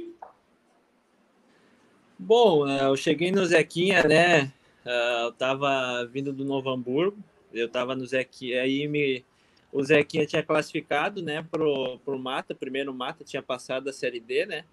[2.18, 4.52] Bom, eh, eu cheguei no Zequinha, né?
[4.86, 7.18] Ah, eu tava vindo do Novo Hamburgo,
[7.54, 9.24] eu estava no Zequinha, aí me,
[9.72, 14.46] o Zequinha tinha classificado, né, pro, pro Mata, primeiro Mata tinha passado a Série D,
[14.46, 14.66] né,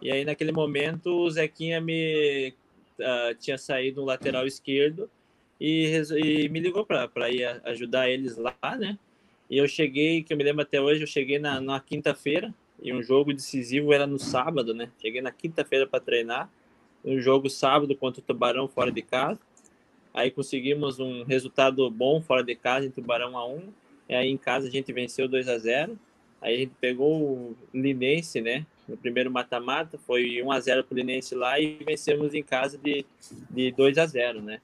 [0.00, 2.54] e aí naquele momento o Zequinha me
[2.98, 5.08] uh, tinha saído no lateral esquerdo
[5.60, 8.98] e, e me ligou para ir ajudar eles lá, né,
[9.50, 12.92] e eu cheguei, que eu me lembro até hoje, eu cheguei na, na quinta-feira, e
[12.92, 16.50] um jogo decisivo era no sábado, né, cheguei na quinta-feira para treinar,
[17.04, 19.38] um jogo sábado contra o Tubarão fora de casa,
[20.14, 23.62] Aí conseguimos um resultado bom fora de casa em Tubarão a 1.
[24.08, 25.98] E aí em casa a gente venceu 2 a 0.
[26.40, 28.64] Aí a gente pegou o Linense, né?
[28.86, 32.78] No primeiro mata-mata, foi 1 a 0 para o Linense lá e vencemos em casa
[32.78, 33.04] de,
[33.50, 34.60] de 2 a 0, né?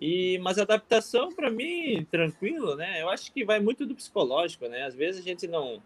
[0.00, 3.02] E, mas a adaptação, para mim, tranquilo, né?
[3.02, 4.84] Eu acho que vai muito do psicológico, né?
[4.84, 5.82] Às vezes a gente não.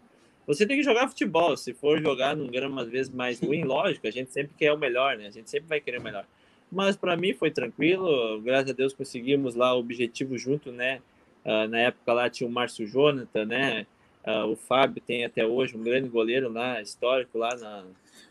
[0.47, 1.57] Você tem que jogar futebol.
[1.57, 4.77] Se for jogar num grama, às vezes, mais ruim, lógico, a gente sempre quer o
[4.77, 5.27] melhor, né?
[5.27, 6.25] A gente sempre vai querer o melhor.
[6.71, 11.01] Mas para mim foi tranquilo, graças a Deus conseguimos lá o objetivo junto, né?
[11.43, 13.87] Uh, na época lá tinha o Márcio Jonathan, né?
[14.25, 17.83] Uh, o Fábio tem até hoje um grande goleiro lá, histórico lá na,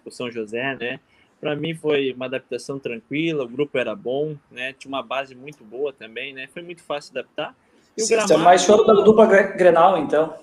[0.05, 1.01] no São José, né?
[1.40, 4.72] Para mim foi uma adaptação tranquila, o grupo era bom, né?
[4.72, 6.48] Tinha uma base muito boa também, né?
[6.53, 7.57] Foi muito fácil adaptar.
[7.96, 8.29] E o Sim, gramado...
[8.29, 10.37] Você é mais choro da dupla Grenal, então.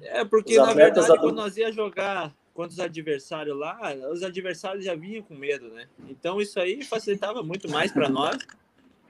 [0.00, 3.78] É, porque na verdade, quando nós ia jogar contra os adversários lá,
[4.10, 5.86] os adversários já vinham com medo, né?
[6.08, 8.38] Então isso aí facilitava muito mais para nós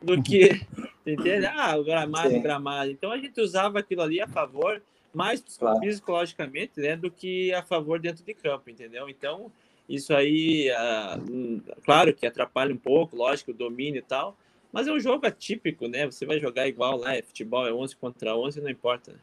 [0.01, 0.61] do que,
[1.07, 1.47] entende?
[1.47, 2.39] Ah, o gramado, Sim.
[2.39, 2.91] o gramado.
[2.91, 5.81] Então a gente usava aquilo ali a favor, mais claro.
[5.81, 9.09] psicologicamente, né, do que a favor dentro de campo, entendeu?
[9.09, 9.51] Então
[9.89, 11.19] isso aí, ah,
[11.85, 14.37] claro que atrapalha um pouco, lógico, o domínio e tal,
[14.73, 16.07] mas é um jogo atípico, né?
[16.07, 19.13] Você vai jogar igual lá, é futebol, é 11 contra 11, não importa.
[19.13, 19.19] Né?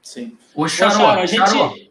[0.00, 0.38] Sim.
[0.54, 1.90] O Charo, a gente...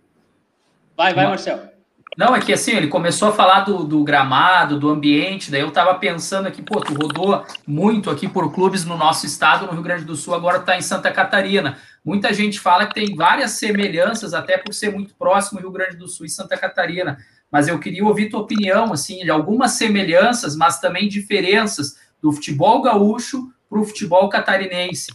[0.96, 1.76] Vai, vai, Marcelo.
[2.18, 5.72] Não, é que assim, ele começou a falar do, do gramado, do ambiente, daí eu
[5.72, 9.82] tava pensando aqui, pô, tu rodou muito aqui por clubes no nosso estado, no Rio
[9.82, 11.78] Grande do Sul, agora tá em Santa Catarina.
[12.06, 16.08] Muita gente fala que tem várias semelhanças, até por ser muito próximo Rio Grande do
[16.08, 17.18] Sul e Santa Catarina.
[17.52, 22.82] Mas eu queria ouvir tua opinião, assim, de algumas semelhanças, mas também diferenças do futebol
[22.82, 25.12] gaúcho para o futebol catarinense.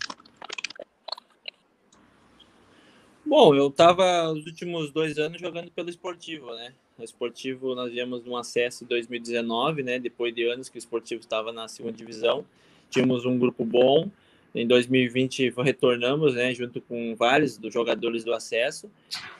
[3.30, 6.72] Bom, eu estava os últimos dois anos jogando pelo esportivo, né?
[6.98, 10.00] O esportivo nós viemos um acesso em 2019, né?
[10.00, 12.44] Depois de anos que o esportivo estava na segunda divisão,
[12.90, 14.10] tínhamos um grupo bom.
[14.52, 16.52] Em 2020 retornamos, né?
[16.52, 18.90] Junto com vários dos jogadores do acesso.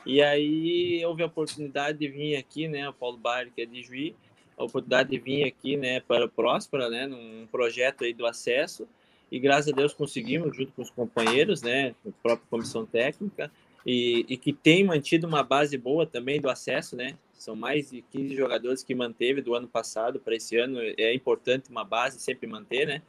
[0.05, 2.87] E aí houve a oportunidade de vir aqui, né?
[2.87, 4.15] O Paulo Bari, que é de Juí,
[4.57, 5.99] a oportunidade de vir aqui, né?
[5.99, 7.07] Para o Próspera, né?
[7.07, 8.87] Num projeto aí do acesso.
[9.29, 11.93] E graças a Deus conseguimos, junto com os companheiros, né?
[12.07, 13.51] A própria comissão técnica
[13.85, 17.17] e, e, que tem mantido uma base boa também do acesso, né?
[17.33, 20.79] São mais de 15 jogadores que manteve do ano passado para esse ano.
[20.97, 23.01] É importante uma base sempre manter, né?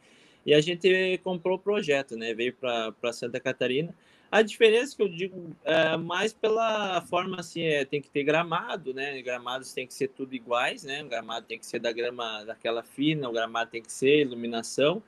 [0.45, 2.33] E a gente comprou o projeto, né?
[2.33, 3.93] Veio para Santa Catarina.
[4.31, 8.91] A diferença que eu digo é mais pela forma assim, é, tem que ter gramado,
[8.91, 9.21] né?
[9.21, 11.03] Gramados tem que ser tudo iguais, né?
[11.03, 15.03] O gramado tem que ser da grama daquela fina, o gramado tem que ser iluminação.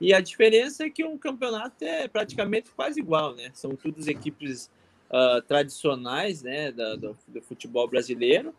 [0.00, 3.50] E a diferença é que um campeonato é praticamente quase igual, né?
[3.52, 4.70] São todas equipes
[5.10, 8.54] uh, tradicionais né, da, do, do, futebol brasileiro.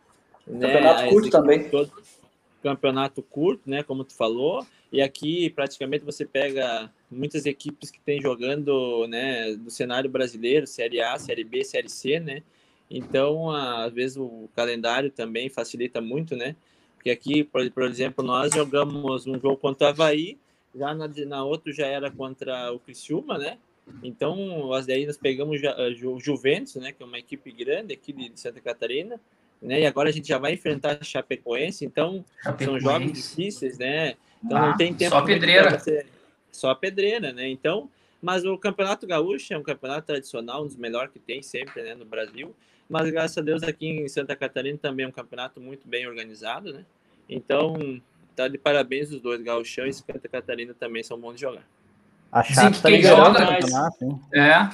[0.46, 0.66] Né?
[0.66, 1.68] Campeonato curto também.
[1.68, 1.92] Todo,
[2.62, 4.66] campeonato curto, né, como tu falou.
[4.92, 11.00] E aqui praticamente você pega muitas equipes que têm jogando, né, do cenário brasileiro, Série
[11.00, 12.42] A, Série B, Série C, né?
[12.90, 16.56] Então, às vezes o calendário também facilita muito, né?
[16.96, 20.36] Porque aqui, por, por exemplo, nós jogamos um jogo contra o Havaí,
[20.74, 23.58] já na, na outro já era contra o Criciúma, né?
[24.02, 24.36] Então,
[24.68, 25.60] nós daí nós pegamos
[26.04, 29.20] o Juventus, né, que é uma equipe grande aqui de Santa Catarina,
[29.60, 32.64] né, e agora a gente já vai enfrentar a Chapecoense, então Chapecoense.
[32.64, 34.14] são jogos difíceis, né?
[34.44, 35.78] Então ah, não tem tempo só pedreira.
[35.78, 36.06] Você...
[36.50, 37.48] Só pedreira, né?
[37.48, 37.90] Então,
[38.22, 41.94] mas o Campeonato Gaúcho é um campeonato tradicional, um dos melhores que tem sempre, né,
[41.94, 42.54] no Brasil.
[42.88, 46.72] Mas graças a Deus aqui em Santa Catarina também é um campeonato muito bem organizado,
[46.72, 46.84] né?
[47.28, 48.00] Então,
[48.34, 51.64] tá de parabéns os dois, Gaúchão e Santa Catarina também são bons de jogar.
[52.32, 54.20] A Chape tá liderando o hein?
[54.32, 54.68] É.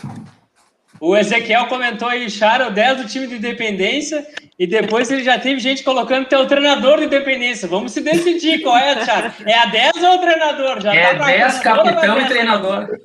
[1.00, 4.26] O Ezequiel comentou aí, Charo, 10 do time de Independência,
[4.58, 7.68] e depois ele já teve gente colocando que é o treinador de Independência.
[7.68, 9.32] Vamos se decidir qual é, Charo.
[9.44, 10.80] É a 10 ou o treinador?
[10.80, 13.00] Já é tá 10, capitão e treinador.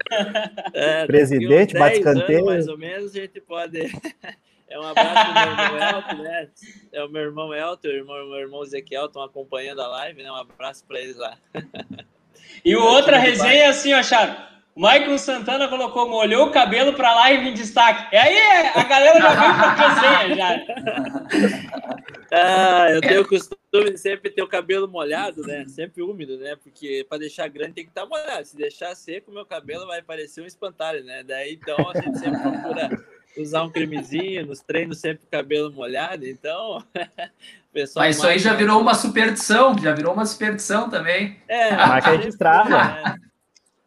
[0.74, 2.46] É, Presidente, bate canteiro.
[2.46, 3.80] Mais ou menos, a gente pode.
[4.74, 6.48] É um abraço do meu irmão Elton, né?
[6.94, 10.32] É o meu irmão Elton, o meu irmão Ezequiel estão acompanhando a live, né?
[10.32, 11.38] Um abraço para eles lá.
[12.64, 14.51] E o outra resenha é assim, ó, Charo.
[14.75, 18.15] O Michael Santana colocou, molhou o cabelo para live em destaque.
[18.15, 18.38] E aí
[18.73, 21.81] a galera já veio para resenha já.
[22.34, 25.65] Ah, eu tenho o costume de sempre ter o cabelo molhado, né?
[25.67, 26.55] Sempre úmido, né?
[26.55, 28.47] Porque para deixar grande tem que estar tá molhado.
[28.47, 31.23] Se deixar seco, meu cabelo vai parecer um espantalho, né?
[31.23, 32.89] Daí então a gente sempre procura
[33.38, 36.81] usar um cremezinho, nos treinos sempre cabelo molhado, então.
[37.73, 41.38] Pessoal Mas isso aí já virou uma superstição, já virou uma superstição também.
[41.49, 42.77] É, marca registrada.
[43.17, 43.31] É.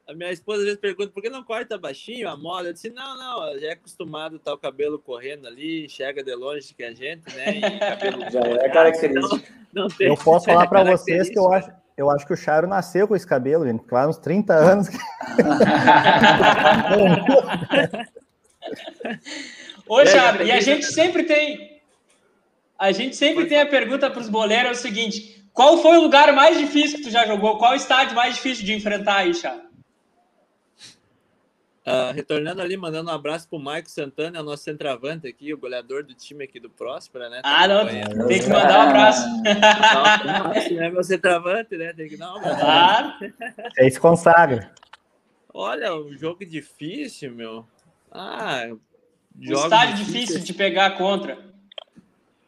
[0.07, 2.69] A minha esposa às vezes pergunta por que não corta baixinho a moda?
[2.69, 6.35] Eu disse, não, não, já é acostumado estar tá o cabelo correndo ali, enxerga de
[6.35, 7.61] longe que a gente, né?
[8.31, 9.41] já é característico.
[9.73, 12.37] Não, não tem, eu posso falar para vocês que eu acho, eu acho que o
[12.37, 13.83] Charo nasceu com esse cabelo, gente.
[13.85, 14.89] Claro, uns 30 anos.
[19.89, 21.73] Ô, Charo, e a gente sempre tem
[22.79, 26.03] a gente sempre tem a pergunta para os boleiros é o seguinte: qual foi o
[26.03, 27.57] lugar mais difícil que tu já jogou?
[27.57, 29.59] Qual o estádio mais difícil de enfrentar aí, Chá?
[31.87, 35.59] Uh, retornando ali, mandando um abraço pro Maico Santana, é o nosso centroavante aqui, o
[35.59, 37.43] goleador do time aqui do Próspera, né?
[37.43, 39.27] Tá ah, não, tem que mandar um abraço.
[40.81, 41.93] é meu centroavante, né?
[41.93, 42.59] Tem que dar um abraço.
[42.59, 43.35] Claro.
[43.77, 44.73] É isso consagra.
[45.53, 47.67] Olha, um jogo difícil, meu.
[48.11, 48.69] Ah,
[49.39, 51.39] um estádio difícil de pegar contra.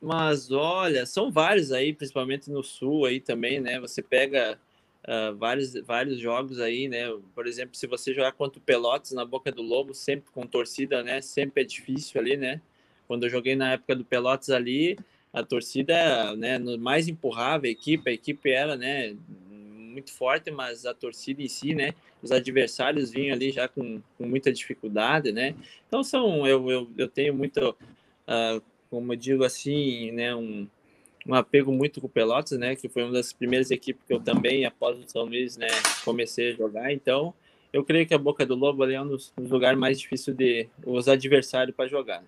[0.01, 3.79] Mas olha, são vários aí, principalmente no sul aí também, né?
[3.81, 4.59] Você pega
[5.07, 7.07] uh, vários, vários jogos aí, né?
[7.35, 11.03] Por exemplo, se você jogar contra o Pelotas na Boca do Lobo, sempre com torcida,
[11.03, 11.21] né?
[11.21, 12.61] Sempre é difícil ali, né?
[13.07, 14.99] Quando eu joguei na época do Pelotas ali,
[15.33, 20.95] a torcida, né, mais empurrava a equipe, a equipe era, né, muito forte, mas a
[20.95, 21.92] torcida em si, né,
[22.23, 25.55] os adversários vinham ali já com, com muita dificuldade, né,
[25.87, 30.66] então são, eu, eu, eu tenho muito uh, como eu digo assim, né, um,
[31.29, 34.21] um apego muito com o Pelotas, né, que foi uma das primeiras equipes que eu
[34.21, 35.67] também, após o São Luís, né,
[36.05, 36.93] comecei a jogar.
[36.93, 37.35] Então,
[37.73, 40.37] eu creio que a Boca do Lobo ali é um dos, dos lugares mais difíceis
[40.37, 42.23] de os adversários para jogar.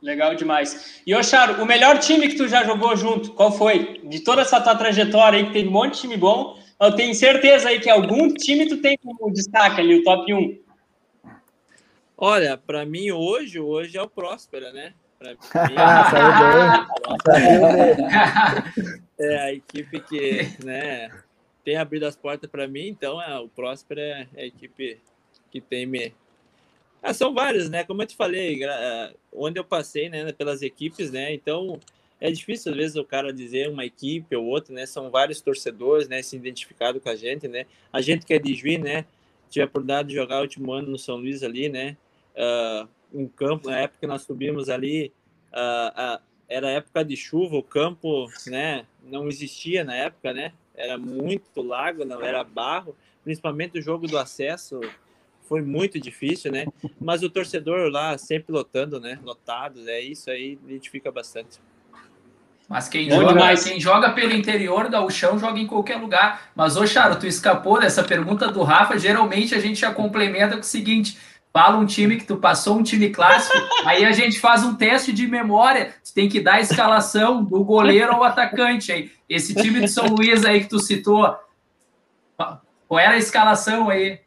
[0.00, 1.02] Legal demais.
[1.06, 4.00] E, ô Charo, o melhor time que tu já jogou junto, qual foi?
[4.04, 7.14] De toda essa tua trajetória aí, que tem um monte de time bom, eu tenho
[7.14, 10.58] certeza aí que algum time tu tem como destaque ali, o top 1.
[12.16, 14.94] Olha, para mim hoje, hoje é o Próspera, né?
[15.20, 15.36] Pra mim,
[15.76, 16.88] Ah,
[19.20, 21.10] é a equipe que, né,
[21.62, 24.98] tem abrido as portas para mim, então é, o Próspera é a equipe
[25.50, 26.14] que tem me.
[27.02, 27.84] Ah, são várias, né?
[27.84, 31.34] Como eu te falei, ah, onde eu passei, né, pelas equipes, né?
[31.34, 31.78] Então
[32.18, 34.86] é difícil às vezes o cara dizer uma equipe ou outra, né?
[34.86, 37.66] São vários torcedores, né, se identificado com a gente, né?
[37.92, 39.04] A gente que é de Juiz, né?
[39.50, 41.94] Tive a oportunidade de jogar o último ano no São Luís ali, né?
[42.34, 45.12] Ah, um campo, na época que nós subimos ali,
[45.52, 50.98] ah, ah, era época de chuva, o campo, né, não existia na época, né, era
[50.98, 54.80] muito lago, não era barro, principalmente o jogo do acesso
[55.42, 56.66] foi muito difícil, né,
[57.00, 61.60] mas o torcedor lá sempre lotando, né, lotado, é isso aí, identifica bastante.
[62.68, 63.64] Mas quem joga, demais.
[63.64, 66.52] quem joga pelo interior do chão joga em qualquer lugar.
[66.54, 68.96] Mas, ô Charo, tu escapou dessa pergunta do Rafa.
[68.96, 71.18] Geralmente a gente já complementa com o seguinte:
[71.52, 75.12] fala um time que tu passou, um time clássico, aí a gente faz um teste
[75.12, 75.94] de memória.
[76.04, 79.10] Tu tem que dar a escalação do goleiro ao atacante aí.
[79.28, 81.36] Esse time de São Luís aí que tu citou,
[82.88, 84.20] qual era a escalação aí?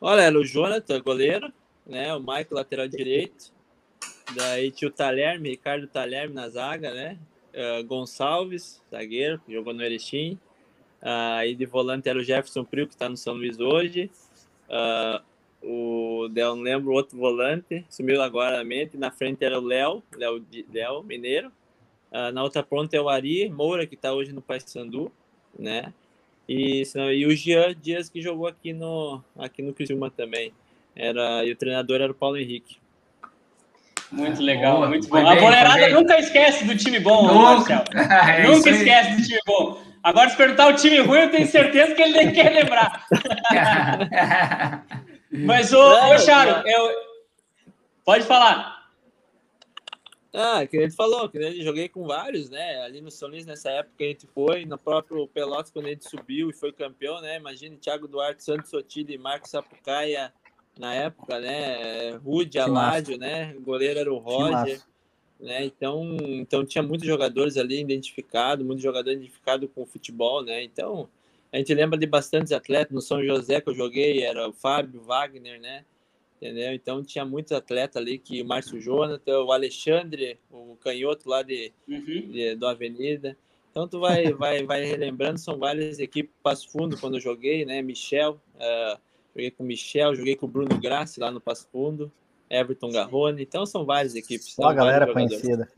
[0.00, 1.52] Olha, era o Jonathan, goleiro,
[1.86, 3.52] né, o Michael, lateral direito,
[4.34, 7.18] daí tinha o Talerme, Ricardo Talerme na zaga, né,
[7.54, 10.38] Ah, Gonçalves, zagueiro, que jogou no Erechim,
[11.00, 14.10] aí de volante era o Jefferson Prio, que está no São Luís hoje,
[14.68, 15.22] Ah,
[16.34, 20.02] eu não lembro o outro volante, sumiu agora na mente, na frente era o Léo,
[20.16, 21.50] Léo, Léo Mineiro,
[22.14, 25.10] Ah, na outra ponta é o Ari Moura, que está hoje no Paysandu,
[25.58, 25.94] né,
[26.46, 30.52] e, senão- e o Jean Dias, que jogou aqui no, aqui no Criciúma também.
[30.94, 32.76] Era, e o treinador era o Paulo Henrique.
[34.10, 35.16] Muito legal, Boa, muito bom.
[35.16, 35.94] foi a bem, boleirada bem.
[35.94, 37.82] nunca esquece do time bom, Marcel.
[38.28, 39.80] É Nunca esquece do time bom.
[40.02, 43.06] Agora, se perguntar o time ruim, eu tenho certeza que ele nem quer lembrar.
[45.32, 46.94] Mas, ô, ô Charo, eu...
[48.04, 48.82] pode falar.
[50.34, 52.82] Ah, que ele falou, que ele joguei com vários, né?
[52.82, 56.08] Ali no São Luís, nessa época a gente foi, no próprio Pelotas, quando a gente
[56.08, 57.36] subiu e foi campeão, né?
[57.36, 60.32] Imagine Thiago Duarte, Santos Sotile, Marcos Sapucaia
[60.78, 62.12] na época, né?
[62.16, 63.54] Rude, Aládio, né?
[63.56, 64.80] O goleiro era o Roger.
[65.38, 65.64] né?
[65.66, 70.62] Então, então tinha muitos jogadores ali identificados, muitos jogadores identificados com o futebol, né?
[70.62, 71.10] Então,
[71.52, 72.92] a gente lembra de bastantes atletas.
[72.94, 75.84] No São José que eu joguei era o Fábio, o Wagner, né?
[76.40, 76.72] Entendeu?
[76.72, 81.72] Então tinha muitos atletas ali que o Márcio Jonathan, o Alexandre, o canhoto lá de,
[81.86, 82.30] Uhum.
[82.32, 83.36] de- do Avenida.
[83.70, 87.80] Então tu vai, vai, vai relembrando, são várias equipes, Passo Fundo quando eu joguei, né?
[87.80, 88.98] Michel, ah,
[89.34, 92.10] joguei com o Michel, joguei com o Bruno Grassi lá no Passo Fundo,
[92.50, 94.52] Everton Garrone, então são várias equipes.
[94.52, 95.68] Só a são galera conhecida.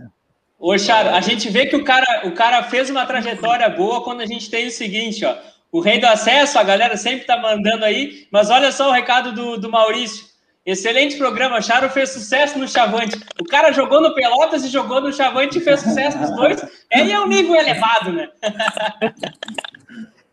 [0.58, 4.22] Ô, Charo, a gente vê que o cara, o cara fez uma trajetória boa quando
[4.22, 5.37] a gente tem o seguinte, ó.
[5.74, 9.32] O rei do acesso, a galera sempre tá mandando aí, mas olha só o recado
[9.32, 10.24] do, do Maurício.
[10.64, 13.16] Excelente programa, Charo fez sucesso no Chavante.
[13.40, 16.64] O cara jogou no Pelotas e jogou no Chavante e fez sucesso nos dois.
[16.92, 18.28] Aí é um nível elevado, né?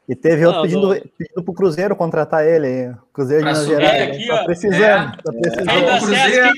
[0.08, 2.68] E teve outro pedindo, pedindo pro Cruzeiro contratar ele.
[2.68, 2.96] hein?
[3.12, 4.02] Cruzeiro de Minas Gerais.
[4.04, 5.18] aqui, tá precisando, É.
[5.24, 5.90] tá Rei do precisando.
[5.90, 6.06] Acesso.
[6.06, 6.52] Cruzeiro.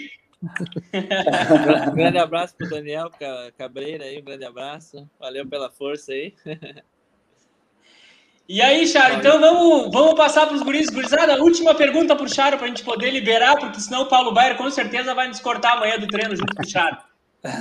[1.90, 5.08] Um grande abraço pro Daniel Ca- Cabreira aí, um grande abraço.
[5.20, 6.34] Valeu pela força aí.
[8.48, 10.90] E aí, Charo, então vamos, vamos passar para os guris.
[10.90, 14.34] Gurizada, última pergunta para o Charo, para a gente poder liberar, porque senão o Paulo
[14.34, 16.98] Baier com certeza vai nos cortar amanhã do treino junto com o Charo.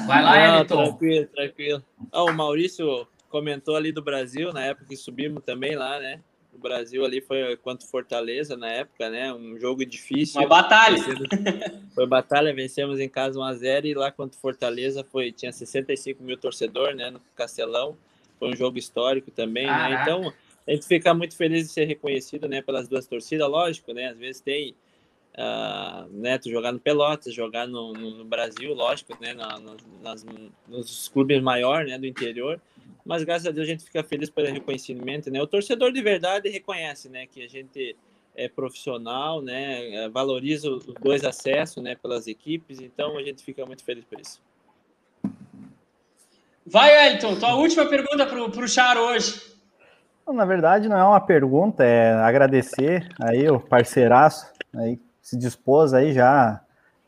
[0.06, 0.84] Vai lá, Não, Elton.
[0.84, 1.84] tranquilo, tranquilo.
[2.10, 6.20] Ah, o Maurício comentou ali do Brasil, na época que subimos também lá, né?
[6.52, 9.32] O Brasil ali foi contra o Fortaleza na época, né?
[9.32, 10.40] Um jogo difícil.
[10.40, 10.98] Uma batalha.
[11.94, 16.36] Foi batalha, vencemos em casa 1x0 e lá contra o Fortaleza foi, tinha 65 mil
[16.36, 17.10] torcedores, né?
[17.10, 17.96] No Castelão.
[18.38, 19.72] Foi um jogo histórico também, né?
[19.72, 20.02] Caraca.
[20.02, 20.32] Então,
[20.66, 22.62] a gente fica muito feliz de ser reconhecido, né?
[22.62, 24.08] Pelas duas torcidas, lógico, né?
[24.08, 24.74] Às vezes tem
[25.34, 29.76] ah, né, tu jogar no Pelotas, jogar no, no- no Brasil, lógico, né, na- na-
[30.02, 30.26] nas,
[30.68, 32.60] nos clubes maiores, né, do interior,
[33.02, 36.50] mas graças a Deus a gente fica feliz pelo reconhecimento, né, o torcedor de verdade
[36.50, 37.96] reconhece, né, que a gente
[38.34, 43.82] é profissional, né, valoriza os dois acessos, né, pelas equipes, então a gente fica muito
[43.82, 44.38] feliz por isso.
[46.66, 49.40] Vai, Elton, tua última pergunta para o Charo hoje.
[50.26, 56.12] Na verdade, não é uma pergunta, é agradecer aí o parceiraço aí se dispôs aí
[56.12, 56.60] já.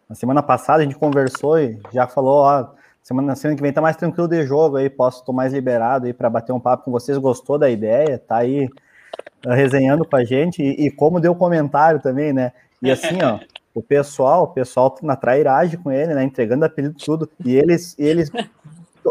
[0.08, 2.68] Na semana passada a gente conversou e já falou, ó,
[3.02, 6.12] semana, semana que vem tá mais tranquilo de jogo aí, posso estar mais liberado aí
[6.12, 7.16] para bater um papo com vocês.
[7.18, 8.18] Gostou da ideia?
[8.18, 8.68] Tá aí
[9.46, 12.52] eh, resenhando com a gente e, e como deu comentário também, né?
[12.82, 13.38] E assim, ó,
[13.74, 16.22] o pessoal, o pessoal na trairagem com ele, né?
[16.22, 17.30] Entregando apelido tudo.
[17.44, 18.30] E eles, eles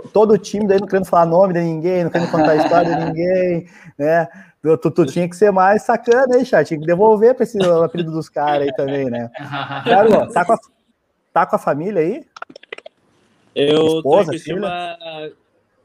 [0.01, 2.95] todo o time daí não querendo falar nome de ninguém, não querendo contar a história
[2.95, 3.67] de ninguém,
[3.97, 4.27] né?
[4.61, 6.67] Tu, tu, tinha que ser mais sacana aí, chat.
[6.67, 9.29] Tinha que devolver para esse apelido dos caras aí também, né?
[9.83, 10.57] Cara, tá com, a,
[11.33, 12.25] tá com a família aí?
[13.53, 14.97] Eu Esposa, tô em Criciúma,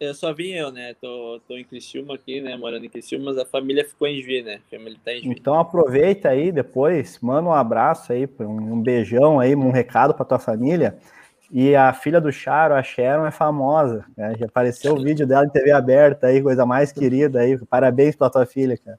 [0.00, 0.94] eu só vim eu, né?
[1.00, 2.56] Tô, tô em Criciúma aqui, né?
[2.56, 4.60] Morando em Criciúma, mas a família ficou em Juiz, né?
[4.66, 5.36] A família tá em Juiz.
[5.36, 10.38] Então aproveita aí depois, manda um abraço aí, um beijão aí, um recado para tua
[10.38, 10.96] família.
[11.50, 14.04] E a filha do Charo, a Sharon, é famosa.
[14.16, 14.34] Né?
[14.38, 17.58] Já apareceu o vídeo dela em TV aberta aí, coisa mais querida aí.
[17.66, 18.98] Parabéns pela tua filha, cara.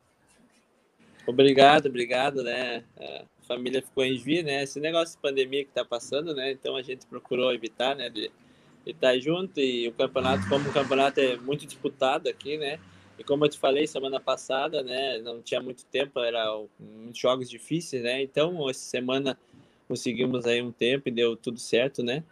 [1.28, 2.84] Obrigado, obrigado, né?
[3.00, 4.64] A família ficou em Juiz, né?
[4.64, 6.52] Esse negócio de pandemia que tá passando, né?
[6.52, 8.10] Então a gente procurou evitar, né?
[8.10, 8.32] De
[8.86, 12.80] e tá junto e o campeonato, como o campeonato é muito disputado aqui, né?
[13.18, 16.46] E como eu te falei semana passada, né, não tinha muito tempo, era
[16.80, 18.22] muitos jogos difíceis, né?
[18.22, 19.38] Então, essa semana
[19.90, 22.24] conseguimos aí um tempo e deu tudo certo, né?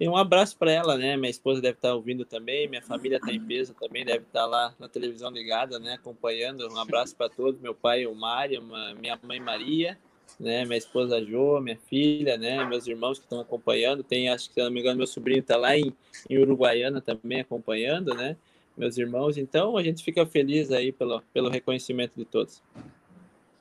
[0.00, 1.14] E um abraço para ela, né?
[1.14, 4.74] Minha esposa deve estar ouvindo também, minha família está em peso também, deve estar lá
[4.78, 5.92] na televisão ligada, né?
[5.92, 6.66] Acompanhando.
[6.72, 8.62] Um abraço para todos, meu pai, o Mário,
[8.98, 9.98] minha mãe Maria,
[10.40, 10.64] né?
[10.64, 12.64] Minha esposa Jo, minha filha, né?
[12.64, 14.02] Meus irmãos que estão acompanhando.
[14.02, 15.92] Tem, acho que se não me engano, meu sobrinho está lá em,
[16.28, 18.36] em Uruguaiana também acompanhando, né?
[18.76, 19.36] Meus irmãos.
[19.36, 22.62] Então a gente fica feliz aí pelo, pelo reconhecimento de todos.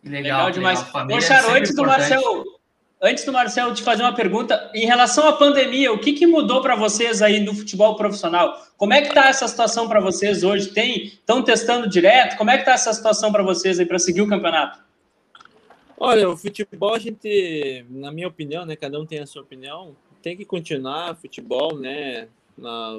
[0.03, 0.81] Legal, legal demais.
[0.81, 2.60] Poxa, antes do Marcel,
[3.01, 6.61] antes do Marcel te fazer uma pergunta, em relação à pandemia, o que, que mudou
[6.61, 8.61] para vocês aí no futebol profissional?
[8.77, 10.69] Como é que está essa situação para vocês hoje?
[10.69, 12.37] Tem estão testando direto?
[12.37, 14.79] Como é que está essa situação para vocês aí para seguir o campeonato?
[15.97, 19.95] Olha, o futebol, a gente, na minha opinião, né, cada um tem a sua opinião,
[20.21, 22.27] tem que continuar futebol, né,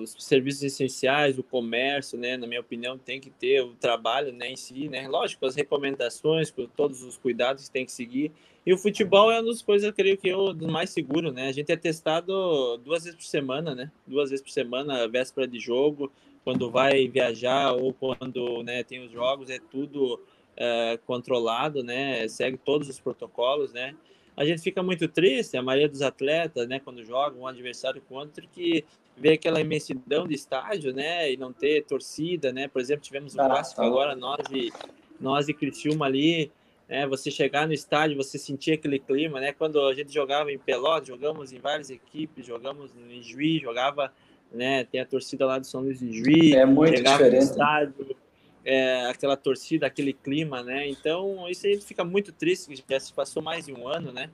[0.02, 4.50] os serviços essenciais, o comércio, né, na minha opinião, tem que ter o trabalho, né,
[4.50, 8.32] em si, né, lógico, as recomendações, todos os cuidados que tem que seguir,
[8.64, 11.52] e o futebol é uma das coisas, eu creio que eu, mais seguro, né, a
[11.52, 16.12] gente é testado duas vezes por semana, né, duas vezes por semana, véspera de jogo,
[16.44, 20.20] quando vai viajar ou quando, né, tem os jogos, é tudo
[20.56, 22.26] é, controlado, né?
[22.28, 23.94] Segue todos os protocolos, né?
[24.36, 28.46] A gente fica muito triste, a maioria dos atletas, né, quando jogam um adversário contra,
[28.46, 28.84] que
[29.16, 32.68] vê aquela imensidão de estádio, né, e não ter torcida, né?
[32.68, 33.86] Por exemplo, tivemos um ah, clássico tá.
[33.86, 34.72] agora, nós e
[35.20, 36.50] nós e Criciúma ali,
[36.88, 37.06] né?
[37.06, 39.52] Você chegar no estádio, você sentir aquele clima, né?
[39.52, 44.12] Quando a gente jogava em Pelotas, jogamos em várias equipes, jogamos em Juiz, jogava,
[44.50, 44.84] né?
[44.84, 47.36] Tem a torcida lá do São Luís de Juiz, é muito diferente.
[47.36, 48.16] No estádio,
[48.64, 50.88] é, aquela torcida, aquele clima, né?
[50.88, 54.30] Então, isso aí fica muito triste, que já se passou mais de um ano, né?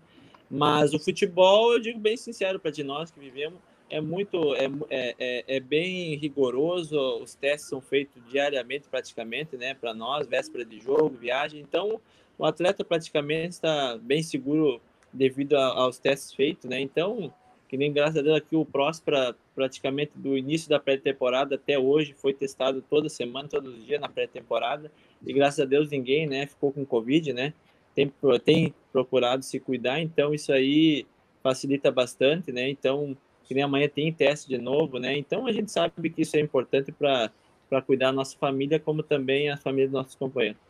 [0.50, 3.58] Mas o futebol, eu digo bem sincero para de nós que vivemos,
[3.90, 9.74] é muito, é, é, é, é bem rigoroso, os testes são feitos diariamente praticamente, né?
[9.74, 12.00] Para nós, véspera de jogo, viagem, então
[12.38, 14.80] o atleta praticamente está bem seguro
[15.12, 16.80] devido a, aos testes feitos, né?
[16.80, 17.32] Então,
[17.68, 22.14] que nem graças a Deus aqui o Próspera, praticamente do início da pré-temporada até hoje,
[22.14, 24.90] foi testado toda semana, todos os dias na pré-temporada,
[25.26, 27.52] e graças a Deus ninguém, né, ficou com Covid, né,
[27.94, 28.12] tem,
[28.44, 31.06] tem procurado se cuidar, então isso aí
[31.42, 33.16] facilita bastante, né, então,
[33.48, 36.40] que nem amanhã tem teste de novo, né, então a gente sabe que isso é
[36.40, 37.30] importante para
[37.86, 40.68] cuidar da nossa família, como também a família dos nossos companheiros.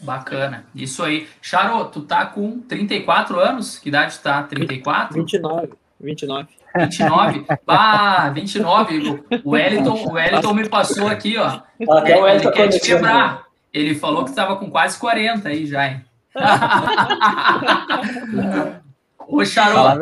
[0.00, 0.66] Bacana.
[0.74, 1.28] Isso aí.
[1.40, 3.78] Charo, tu tá com 34 anos?
[3.78, 4.42] Que idade tá?
[4.42, 5.14] 34?
[5.14, 5.72] 29.
[6.00, 6.48] 29.
[6.76, 7.46] 29?
[7.66, 9.24] Ah, 29.
[9.44, 11.60] O Wellington, o Wellington me passou aqui, ó.
[11.90, 13.44] Até o Wellington quer te quebrar.
[13.72, 16.04] Ele falou que estava com quase 40 aí já, hein?
[19.26, 19.98] Ô, Charó,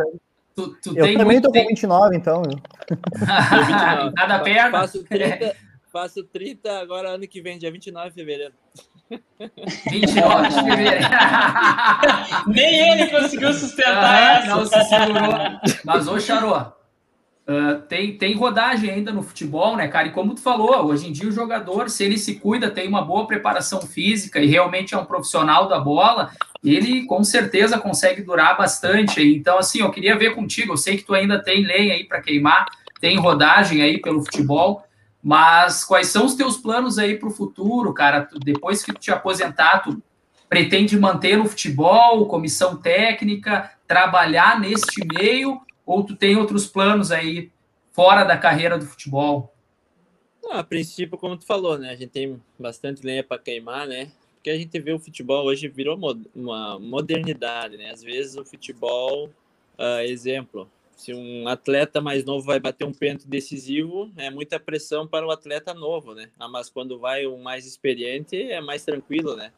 [0.54, 2.42] tu, tu eu também tô com 29, então.
[4.14, 4.70] Nada perto.
[4.72, 5.56] Faço 30,
[5.92, 8.54] faço 30 agora ano que vem, dia 29 de fevereiro.
[9.90, 11.06] 29 de fevereiro.
[12.48, 14.46] Nem ele conseguiu sustentar essa.
[14.48, 15.34] Não se segurou.
[15.84, 16.72] Mas, ô, Charô,
[17.46, 20.08] uh, tem, tem rodagem ainda no futebol, né, cara?
[20.08, 23.02] E como tu falou, hoje em dia o jogador, se ele se cuida, tem uma
[23.02, 26.30] boa preparação física e realmente é um profissional da bola,
[26.64, 29.22] ele com certeza consegue durar bastante.
[29.22, 30.72] Então, assim, eu queria ver contigo.
[30.72, 32.66] Eu sei que tu ainda tem lenha aí para queimar,
[33.00, 34.84] tem rodagem aí pelo futebol.
[35.22, 38.28] Mas quais são os teus planos aí para o futuro, cara?
[38.44, 40.02] Depois que tu te aposentar, tu
[40.48, 45.60] pretende manter no futebol, comissão técnica, trabalhar neste meio,
[45.92, 47.50] ou tu tem outros planos aí
[47.92, 49.54] fora da carreira do futebol?
[50.50, 51.90] Ah, a princípio, como tu falou, né?
[51.90, 54.10] A gente tem bastante lenha para queimar, né?
[54.34, 55.96] Porque a gente vê o futebol hoje virou
[56.34, 57.90] uma modernidade, né?
[57.90, 59.26] Às vezes o futebol,
[59.78, 65.06] uh, exemplo, se um atleta mais novo vai bater um pênalti decisivo, é muita pressão
[65.06, 66.30] para o atleta novo, né?
[66.38, 69.52] Ah, mas quando vai um mais experiente, é mais tranquilo, né?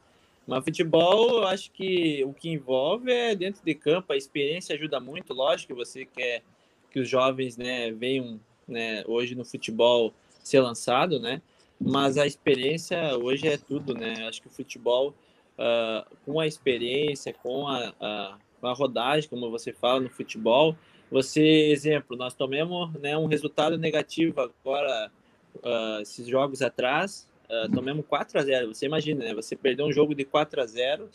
[0.46, 5.00] Mas futebol, eu acho que o que envolve é dentro de campo, a experiência ajuda
[5.00, 5.32] muito.
[5.32, 6.42] Lógico que você quer
[6.90, 8.38] que os jovens né, venham
[8.68, 11.40] né, hoje no futebol ser lançado, né?
[11.80, 14.26] Mas a experiência hoje é tudo, né?
[14.28, 15.14] Acho que o futebol,
[15.58, 20.76] uh, com a experiência, com a, a, a, rodagem, como você fala no futebol,
[21.10, 25.10] você, exemplo, nós tomamos né, um resultado negativo agora,
[25.56, 27.28] uh, esses jogos atrás,
[27.66, 29.34] uh, tomamos 4 a 0 Você imagina, né?
[29.34, 31.08] Você perdeu um jogo de 4 a 0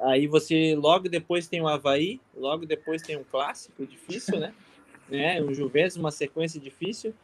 [0.00, 4.54] aí você logo depois tem o Havaí, logo depois tem um clássico difícil, né?
[5.08, 5.42] né?
[5.42, 7.14] Um Juventus, uma sequência difícil.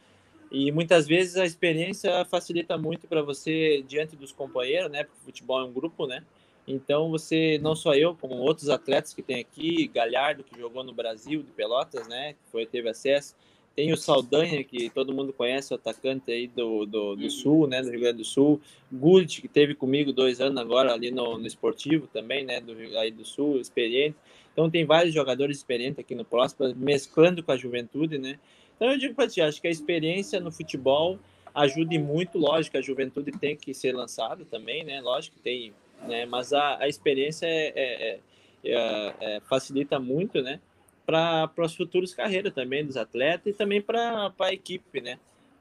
[0.51, 5.03] E muitas vezes a experiência facilita muito para você diante dos companheiros, né?
[5.03, 6.23] Porque o futebol é um grupo, né?
[6.67, 10.93] Então você, não só eu, como outros atletas que tem aqui, Galhardo, que jogou no
[10.93, 12.33] Brasil, de Pelotas, né?
[12.33, 13.35] Que foi, teve acesso.
[13.75, 17.81] Tem o Saldanha, que todo mundo conhece, o atacante aí do, do, do Sul, né,
[17.81, 18.61] do Rio Grande do Sul.
[18.91, 23.09] Gullit, que teve comigo dois anos agora ali no, no esportivo também, né, do, aí
[23.09, 24.15] do Sul, experiente.
[24.51, 28.39] Então tem vários jogadores experientes aqui no Próximo, mesclando com a juventude, né.
[28.75, 31.17] Então eu digo para ti, acho que a experiência no futebol
[31.53, 35.73] ajuda muito, lógico, a juventude tem que ser lançada também, né, lógico que tem,
[36.07, 38.19] né, mas a, a experiência é, é,
[38.63, 40.59] é, é facilita muito, né,
[41.05, 45.19] para as futuras carreiras também dos atletas e também para a equipe, né?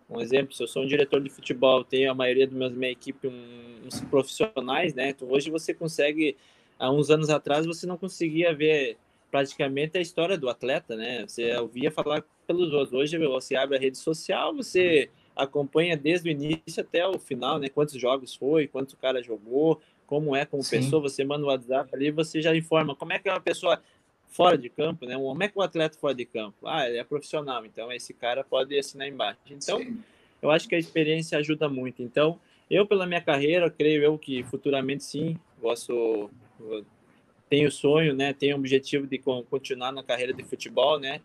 [0.08, 2.90] Um exemplo, se eu sou um diretor de futebol, tenho a maioria dos meus minha
[2.90, 5.10] equipe um, uns profissionais, né?
[5.10, 6.36] Então, hoje você consegue,
[6.78, 8.98] há uns anos atrás você não conseguia ver
[9.30, 11.24] praticamente a história do atleta, né?
[11.26, 12.92] Você ouvia falar pelos outros.
[12.92, 17.70] Hoje você abre a rede social, você acompanha desde o início até o final, né?
[17.70, 20.76] Quantos jogos foi, quantos o cara jogou, como é como Sim.
[20.76, 23.80] pessoa, você manda o WhatsApp ali, você já informa como é que é uma pessoa
[24.32, 25.14] fora de campo, né?
[25.14, 26.66] Como é que o atleta fora de campo?
[26.66, 29.38] Ah, ele é profissional, então esse cara pode assinar embaixo.
[29.50, 30.02] Então, Sim.
[30.40, 32.02] eu acho que a experiência ajuda muito.
[32.02, 36.30] Então, eu pela minha carreira, creio eu que futuramente sim, posso
[37.48, 38.32] tenho sonho, né?
[38.32, 41.20] Tenho o objetivo de continuar na carreira de futebol, né?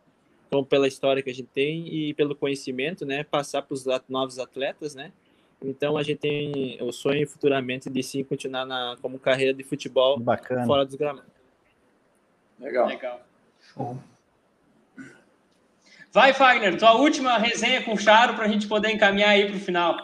[0.46, 3.24] Então, pela história que a gente tem e pelo conhecimento, né?
[3.24, 5.14] Passar para os novos atletas, né?
[5.62, 10.20] Então a gente tem o sonho futuramente de sim continuar na como carreira de futebol
[10.20, 10.66] Bacana.
[10.66, 11.37] fora dos gramados.
[12.60, 12.88] Legal.
[12.88, 13.22] Legal.
[13.74, 13.98] Show.
[16.12, 19.58] Vai, Fagner, tua última resenha com o Charo para a gente poder encaminhar aí para
[19.58, 19.96] o final.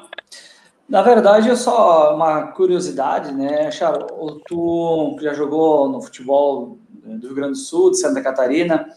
[0.87, 4.05] Na verdade, é só uma curiosidade, né, Charo?
[4.45, 8.87] Tu já jogou no futebol do Rio Grande do Sul, de Santa Catarina.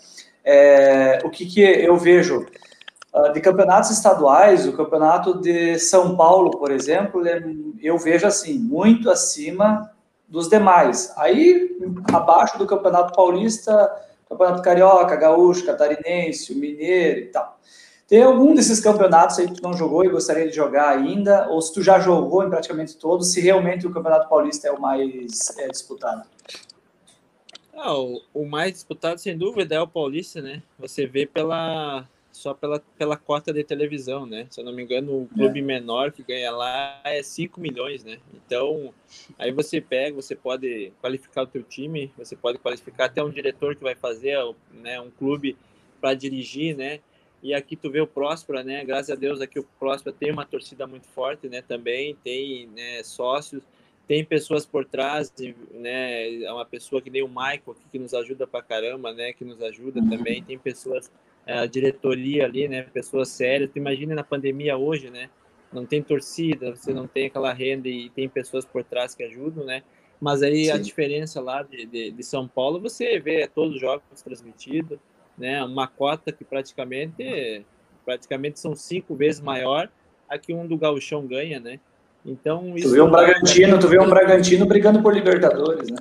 [0.45, 2.47] É, o que, que eu vejo?
[3.17, 7.23] Ah, de campeonatos estaduais, o campeonato de São Paulo, por exemplo,
[7.81, 9.91] eu vejo assim, muito acima
[10.29, 11.13] dos demais.
[11.17, 11.77] Aí,
[12.13, 13.91] abaixo do Campeonato Paulista,
[14.29, 17.57] Campeonato Carioca, Gaúcho, Catarinense, Mineiro e tal.
[18.09, 21.49] Tem algum desses campeonatos aí que tu não jogou e gostaria de jogar ainda?
[21.49, 24.81] Ou se tu já jogou em praticamente todos, se realmente o Campeonato Paulista é o
[24.81, 26.23] mais é, disputado?
[27.75, 30.63] Ah, o, o mais disputado, sem dúvida, é o Paulista, né?
[30.79, 32.07] Você vê pela,
[32.37, 34.47] só pela, pela cota de televisão, né?
[34.51, 35.63] Se eu não me engano, o clube é.
[35.63, 38.19] menor que ganha lá é 5 milhões, né?
[38.35, 38.93] Então,
[39.39, 43.75] aí você pega, você pode qualificar o teu time, você pode qualificar até um diretor
[43.75, 44.37] que vai fazer
[44.71, 45.57] né, um clube
[45.99, 47.01] para dirigir, né?
[47.43, 48.85] E aqui tu vê o Próspera, né?
[48.85, 51.63] Graças a Deus aqui o Próspera tem uma torcida muito forte, né?
[51.63, 53.63] Também tem né, sócios,
[54.07, 55.33] tem pessoas por trás,
[55.73, 56.43] né?
[56.43, 59.33] É uma pessoa que nem o Michael aqui que nos ajuda pra caramba, né?
[59.33, 60.43] Que nos ajuda também.
[60.43, 61.11] Tem pessoas
[61.47, 62.83] a diretoria ali, né?
[62.83, 63.71] Pessoas sérias.
[63.73, 65.31] Tu imagina na pandemia hoje, né?
[65.73, 69.65] Não tem torcida, você não tem aquela renda e tem pessoas por trás que ajudam,
[69.65, 69.83] né?
[70.21, 70.71] Mas aí Sim.
[70.73, 74.99] a diferença lá de, de, de, São Paulo, você vê todos os jogos transmitidos,
[75.37, 75.63] né?
[75.63, 77.65] Uma cota que praticamente,
[78.05, 79.91] praticamente são cinco vezes maior
[80.29, 81.79] a que um do Gauchão ganha, né?
[82.25, 85.99] Então, isso tu vê um Bragantino, tu vê um Bragantino brigando por Libertadores, né?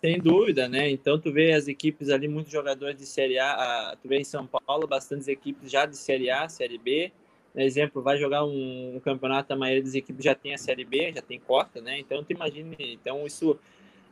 [0.00, 0.88] Sem dúvida, né?
[0.90, 4.46] Então tu vê as equipes ali, muitos jogadores de Série A, tu vê em São
[4.46, 7.10] Paulo, bastantes equipes já de Série A, Série B.
[7.52, 10.84] Por exemplo, vai jogar um, um, campeonato, a maioria das equipes já tem a Série
[10.84, 11.98] B, já tem cota, né?
[11.98, 13.58] Então tu imagina, então isso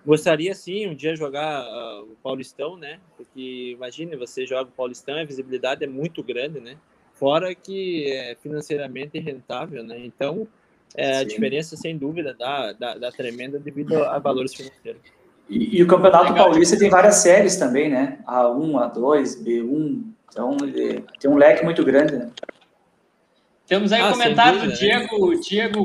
[0.04, 2.98] gostaria sim um dia jogar uh, o Paulistão, né?
[3.16, 6.76] Porque imagine, você joga o Paulistão, a visibilidade é muito grande, né?
[7.14, 10.04] Fora que é financeiramente rentável, né?
[10.04, 10.48] Então
[10.96, 15.15] é, a diferença, sem dúvida, dá, dá, dá tremenda devido a valores financeiros.
[15.48, 16.50] E, e, o Campeonato Legal.
[16.50, 18.18] Paulista tem várias séries também, né?
[18.26, 20.02] A1, A2, B1.
[20.28, 22.30] Então, ele tem um leque muito grande, né?
[23.66, 24.98] Temos aí ah, um comentário dúvida, do né?
[24.98, 25.40] Diego, né?
[25.40, 25.84] Diego.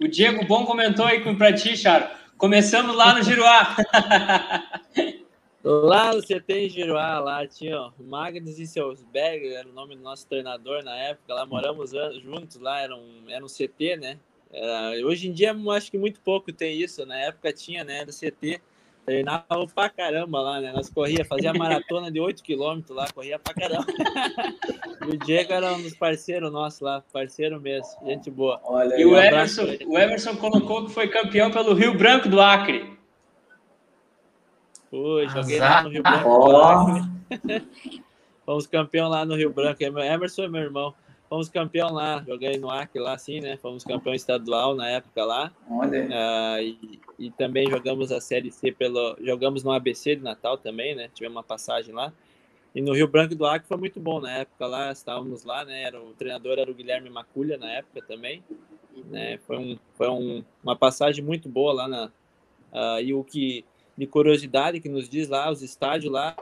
[0.00, 2.06] O Diego Bom comentou aí para ti, Charo.
[2.38, 3.76] Começamos lá no Giruá.
[5.62, 10.02] lá no CT em Giruá, lá tinha ó, Magnus e Selsberg, era o nome do
[10.02, 11.34] nosso treinador na época.
[11.34, 11.90] Lá moramos
[12.22, 14.18] juntos, lá era um, era um CT, né?
[14.50, 17.04] Uh, hoje em dia, acho que muito pouco tem isso.
[17.04, 18.60] Na época tinha, né, do CT,
[19.04, 20.72] treinava pra caramba lá, né?
[20.72, 23.86] Nós corria, fazia maratona de 8 km lá, corria pra caramba.
[25.06, 28.60] o Diego era um dos parceiros nossos lá, parceiro mesmo, gente boa.
[28.64, 32.98] Olha, e o Everson, o Everson colocou que foi campeão pelo Rio Branco do Acre.
[34.90, 36.28] Foi, joguei lá no Rio Branco.
[36.28, 38.00] Oh.
[38.44, 39.82] Fomos campeão lá no Rio Branco.
[39.82, 40.94] Emerson é meu irmão.
[41.30, 43.56] Fomos campeão lá, joguei no Acre lá, assim, né?
[43.56, 45.52] Fomos campeão estadual na época lá.
[45.70, 46.08] Olha.
[46.08, 49.16] Uh, e, e, também jogamos a Série C pelo.
[49.20, 51.08] Jogamos no ABC de Natal também, né?
[51.14, 52.12] Tivemos uma passagem lá.
[52.74, 55.84] E no Rio Branco do Acre foi muito bom na época lá, estávamos lá, né?
[55.84, 58.42] Era, o treinador era o Guilherme Maculha na época também.
[59.08, 59.38] Né?
[59.46, 62.06] Foi, um, foi um, uma passagem muito boa lá na.
[62.72, 63.64] Uh, e o que
[63.96, 66.34] de curiosidade que nos diz lá, os estádios lá,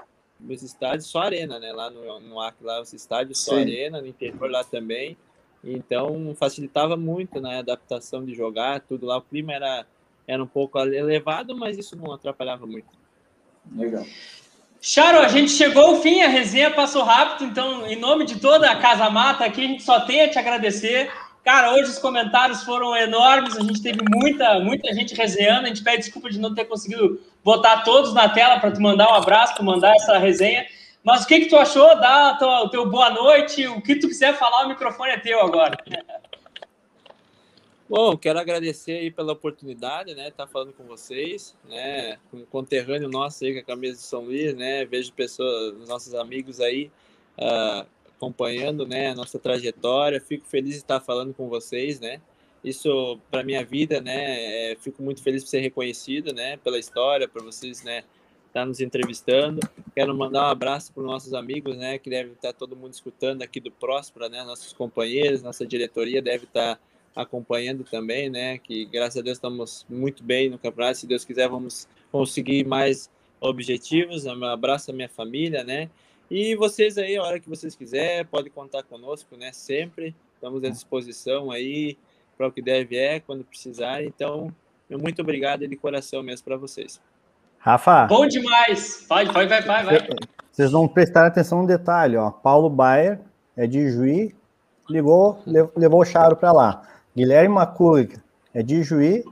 [0.46, 1.72] os estádios só arena, né?
[1.72, 3.62] Lá no, no Acre, lá os estádios só Sim.
[3.62, 5.16] arena, no interior lá também.
[5.62, 9.16] Então facilitava muito né, a adaptação de jogar, tudo lá.
[9.16, 9.86] O clima era,
[10.26, 12.88] era um pouco elevado, mas isso não atrapalhava muito.
[13.74, 14.04] Legal.
[14.80, 18.70] Charo, a gente chegou ao fim, a resenha passou rápido, então, em nome de toda
[18.70, 21.10] a Casa Mata aqui, a gente só tem a te agradecer.
[21.44, 25.64] Cara, hoje os comentários foram enormes, a gente teve muita, muita gente resenhando.
[25.64, 29.10] A gente pede desculpa de não ter conseguido botar todos na tela para tu mandar
[29.10, 30.66] um abraço, para mandar essa resenha.
[31.02, 31.98] Mas o que, que tu achou?
[31.98, 35.74] Dá o teu boa noite, o que tu quiser falar, o microfone é teu agora.
[37.88, 43.08] Bom, quero agradecer aí pela oportunidade, né, estar tá falando com vocês, né, um conterrâneo
[43.08, 46.90] nosso aí com a camisa de São Luís, né, vejo pessoas, nossos amigos aí,
[47.38, 50.20] uh, acompanhando né, a nossa trajetória.
[50.20, 52.20] Fico feliz de estar falando com vocês, né?
[52.62, 54.72] Isso para minha vida, né?
[54.72, 56.56] É, fico muito feliz por ser reconhecido, né?
[56.58, 58.04] Pela história, por vocês, né?
[58.46, 59.60] Estar nos entrevistando.
[59.94, 61.98] Quero mandar um abraço para os nossos amigos, né?
[61.98, 64.42] Que deve estar todo mundo escutando aqui do Próspera, né?
[64.42, 66.80] Nossos companheiros, nossa diretoria deve estar
[67.14, 68.58] acompanhando também, né?
[68.58, 70.98] Que graças a Deus estamos muito bem no campeonato.
[70.98, 74.24] Se Deus quiser, vamos conseguir mais objetivos.
[74.24, 75.88] Um abraço à minha família, né?
[76.30, 79.52] E vocês aí, a hora que vocês quiserem, podem contar conosco, né?
[79.52, 80.14] Sempre.
[80.34, 81.96] Estamos à disposição aí
[82.38, 84.02] para o que deve é, quando precisar.
[84.04, 84.54] Então,
[84.88, 87.00] muito obrigado de coração mesmo para vocês.
[87.58, 88.06] Rafa.
[88.06, 89.04] Bom demais.
[89.08, 90.08] Vai, vai, vai, vai, vai.
[90.52, 92.30] Vocês vão prestar atenção no detalhe, ó.
[92.30, 93.18] Paulo Baier
[93.56, 94.34] é de Juí,
[94.88, 95.42] ligou,
[95.76, 96.82] levou o Charo para lá.
[97.14, 98.22] Guilherme Macúlica
[98.54, 99.24] é de Juí,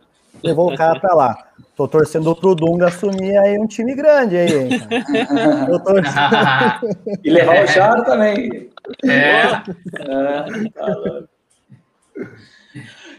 [0.43, 1.47] levou o cara para lá.
[1.77, 4.71] Tô torcendo pro Dunga assumir aí um time grande aí, hein,
[5.67, 7.21] Tô torcendo.
[7.23, 8.71] e levar o Charo também.
[9.05, 9.63] É.
[10.01, 11.27] é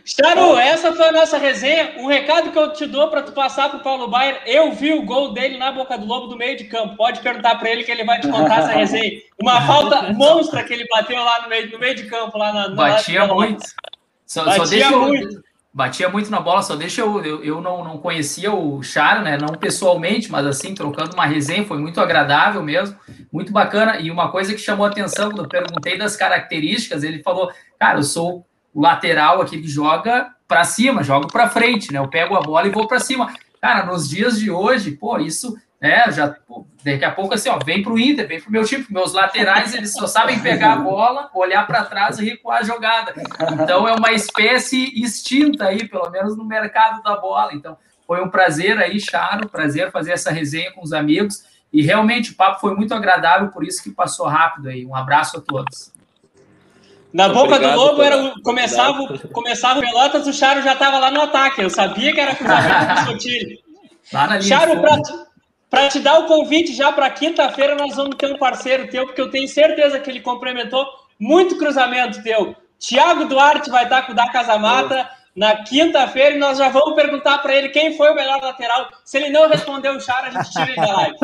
[0.07, 1.95] Charo, essa foi a nossa resenha.
[1.97, 4.41] Um recado que eu te dou para tu passar pro Paulo Baier.
[4.45, 6.95] Eu vi o gol dele na boca do lobo do meio de campo.
[6.95, 9.21] Pode perguntar para ele que ele vai te contar essa resenha.
[9.39, 12.69] Uma falta monstra que ele bateu lá no meio, no meio de campo, lá na.
[12.69, 13.65] Batia muito.
[14.25, 15.47] Só, Batia só deixa muito
[15.77, 17.23] batia muito na bola, só deixa eu.
[17.23, 19.37] Eu, eu não, não conhecia o Charo, né?
[19.37, 22.97] Não pessoalmente, mas assim, trocando uma resenha, foi muito agradável mesmo,
[23.31, 23.99] muito bacana.
[23.99, 27.99] E uma coisa que chamou a atenção, quando eu perguntei das características, ele falou: Cara,
[27.99, 28.43] eu sou
[28.77, 31.97] o lateral aqui que joga para cima, jogo para frente, né?
[31.97, 33.33] Eu pego a bola e vou para cima.
[33.59, 36.11] Cara, nos dias de hoje, pô, isso né?
[36.11, 38.63] Já pô, daqui a pouco assim, ó, vem para o Inter, vem para o meu
[38.63, 42.63] time, meus laterais eles só sabem pegar a bola, olhar para trás e recuar a
[42.63, 43.15] jogada.
[43.53, 47.55] Então é uma espécie extinta aí, pelo menos no mercado da bola.
[47.55, 47.75] Então
[48.05, 52.35] foi um prazer aí, Charo, prazer fazer essa resenha com os amigos e realmente o
[52.35, 54.85] papo foi muito agradável, por isso que passou rápido aí.
[54.85, 55.96] Um abraço a todos.
[57.13, 61.09] Na boca Obrigado, do Lobo era, começava, começava o Pelotas, o Charo já estava lá
[61.09, 61.61] no ataque.
[61.61, 63.59] Eu sabia que era cruzamento do Sotile.
[64.41, 64.97] Charo, pra,
[65.69, 69.21] para te dar o convite já para quinta-feira, nós vamos ter um parceiro teu, porque
[69.21, 70.85] eu tenho certeza que ele complementou
[71.19, 72.55] muito cruzamento teu.
[72.77, 76.95] Tiago Duarte vai estar com o da Casa Mata na quinta-feira e nós já vamos
[76.95, 78.89] perguntar para ele quem foi o melhor lateral.
[79.03, 81.17] Se ele não responder o char, a gente tira ele da live.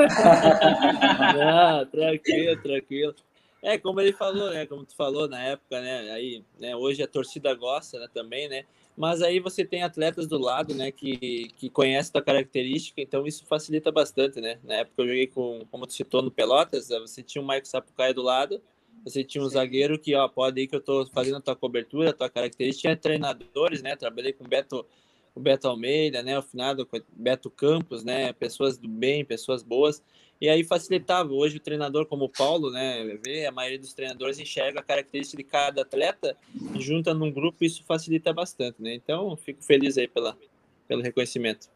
[1.37, 3.15] Não, tranquilo, tranquilo.
[3.63, 4.65] É, como ele falou, né?
[4.65, 6.11] Como tu falou na época, né?
[6.11, 8.65] Aí, né, hoje a torcida gosta né, também, né?
[8.95, 13.45] mas aí você tem atletas do lado, né, que, que conhecem a característica, então isso
[13.45, 14.59] facilita bastante, né?
[14.63, 18.13] Na época eu joguei com, como tu citou, no Pelotas, você tinha o Mike Sapucaia
[18.13, 18.61] do lado,
[19.03, 19.55] você tinha um Sim.
[19.55, 22.89] zagueiro que, ó, pode ir que eu tô fazendo a tua cobertura, a tua característica,
[22.89, 24.85] tinha treinadores, né, trabalhei com o Beto,
[25.33, 30.03] o Beto Almeida, né, o finado Beto Campos, né, pessoas do bem, pessoas boas,
[30.43, 31.31] e aí facilitava.
[31.31, 35.41] Hoje o treinador como o Paulo, né, vê, a maioria dos treinadores enxerga a característica
[35.41, 36.35] de cada atleta
[36.75, 38.93] e junta num grupo, isso facilita bastante, né?
[38.93, 40.37] Então, fico feliz aí pela,
[40.85, 41.69] pelo reconhecimento.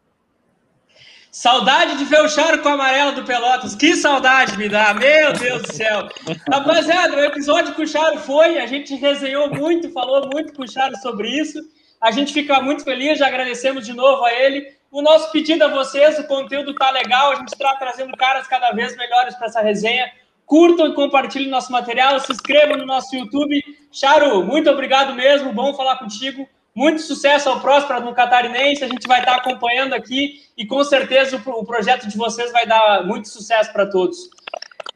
[1.31, 3.73] Saudade de ver o Charo com o amarelo do Pelotas.
[3.73, 6.09] Que saudade me dá, meu Deus do céu.
[6.51, 10.69] Rapaziada, o episódio com o Charo foi, a gente resenhou muito, falou muito com o
[10.69, 11.57] Charo sobre isso.
[12.01, 14.75] A gente fica muito feliz, já agradecemos de novo a ele.
[14.91, 18.71] O nosso pedido a vocês, o conteúdo tá legal, a gente está trazendo caras cada
[18.71, 20.09] vez melhores para essa resenha.
[20.45, 23.61] Curtam e compartilhem nosso material, se inscrevam no nosso YouTube.
[23.91, 26.47] Charo, muito obrigado mesmo, bom falar contigo.
[26.73, 31.41] Muito sucesso ao Próspera no Catarinense, a gente vai estar acompanhando aqui e com certeza
[31.45, 34.29] o, projeto de vocês vai dar muito sucesso para todos.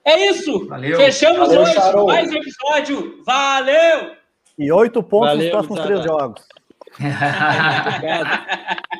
[0.05, 0.95] É isso, Valeu.
[0.95, 2.05] fechamos Valeu, hoje Charo.
[2.05, 3.23] mais um episódio.
[3.25, 4.11] Valeu!
[4.57, 6.47] E oito pontos Valeu, nos próximos três jogos.
[6.99, 8.45] Obrigado.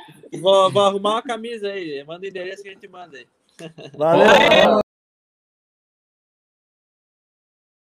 [0.39, 2.03] Vou, vou arrumar uma camisa aí.
[2.03, 3.27] Manda o endereço que a gente manda aí.
[3.97, 4.82] Valeu!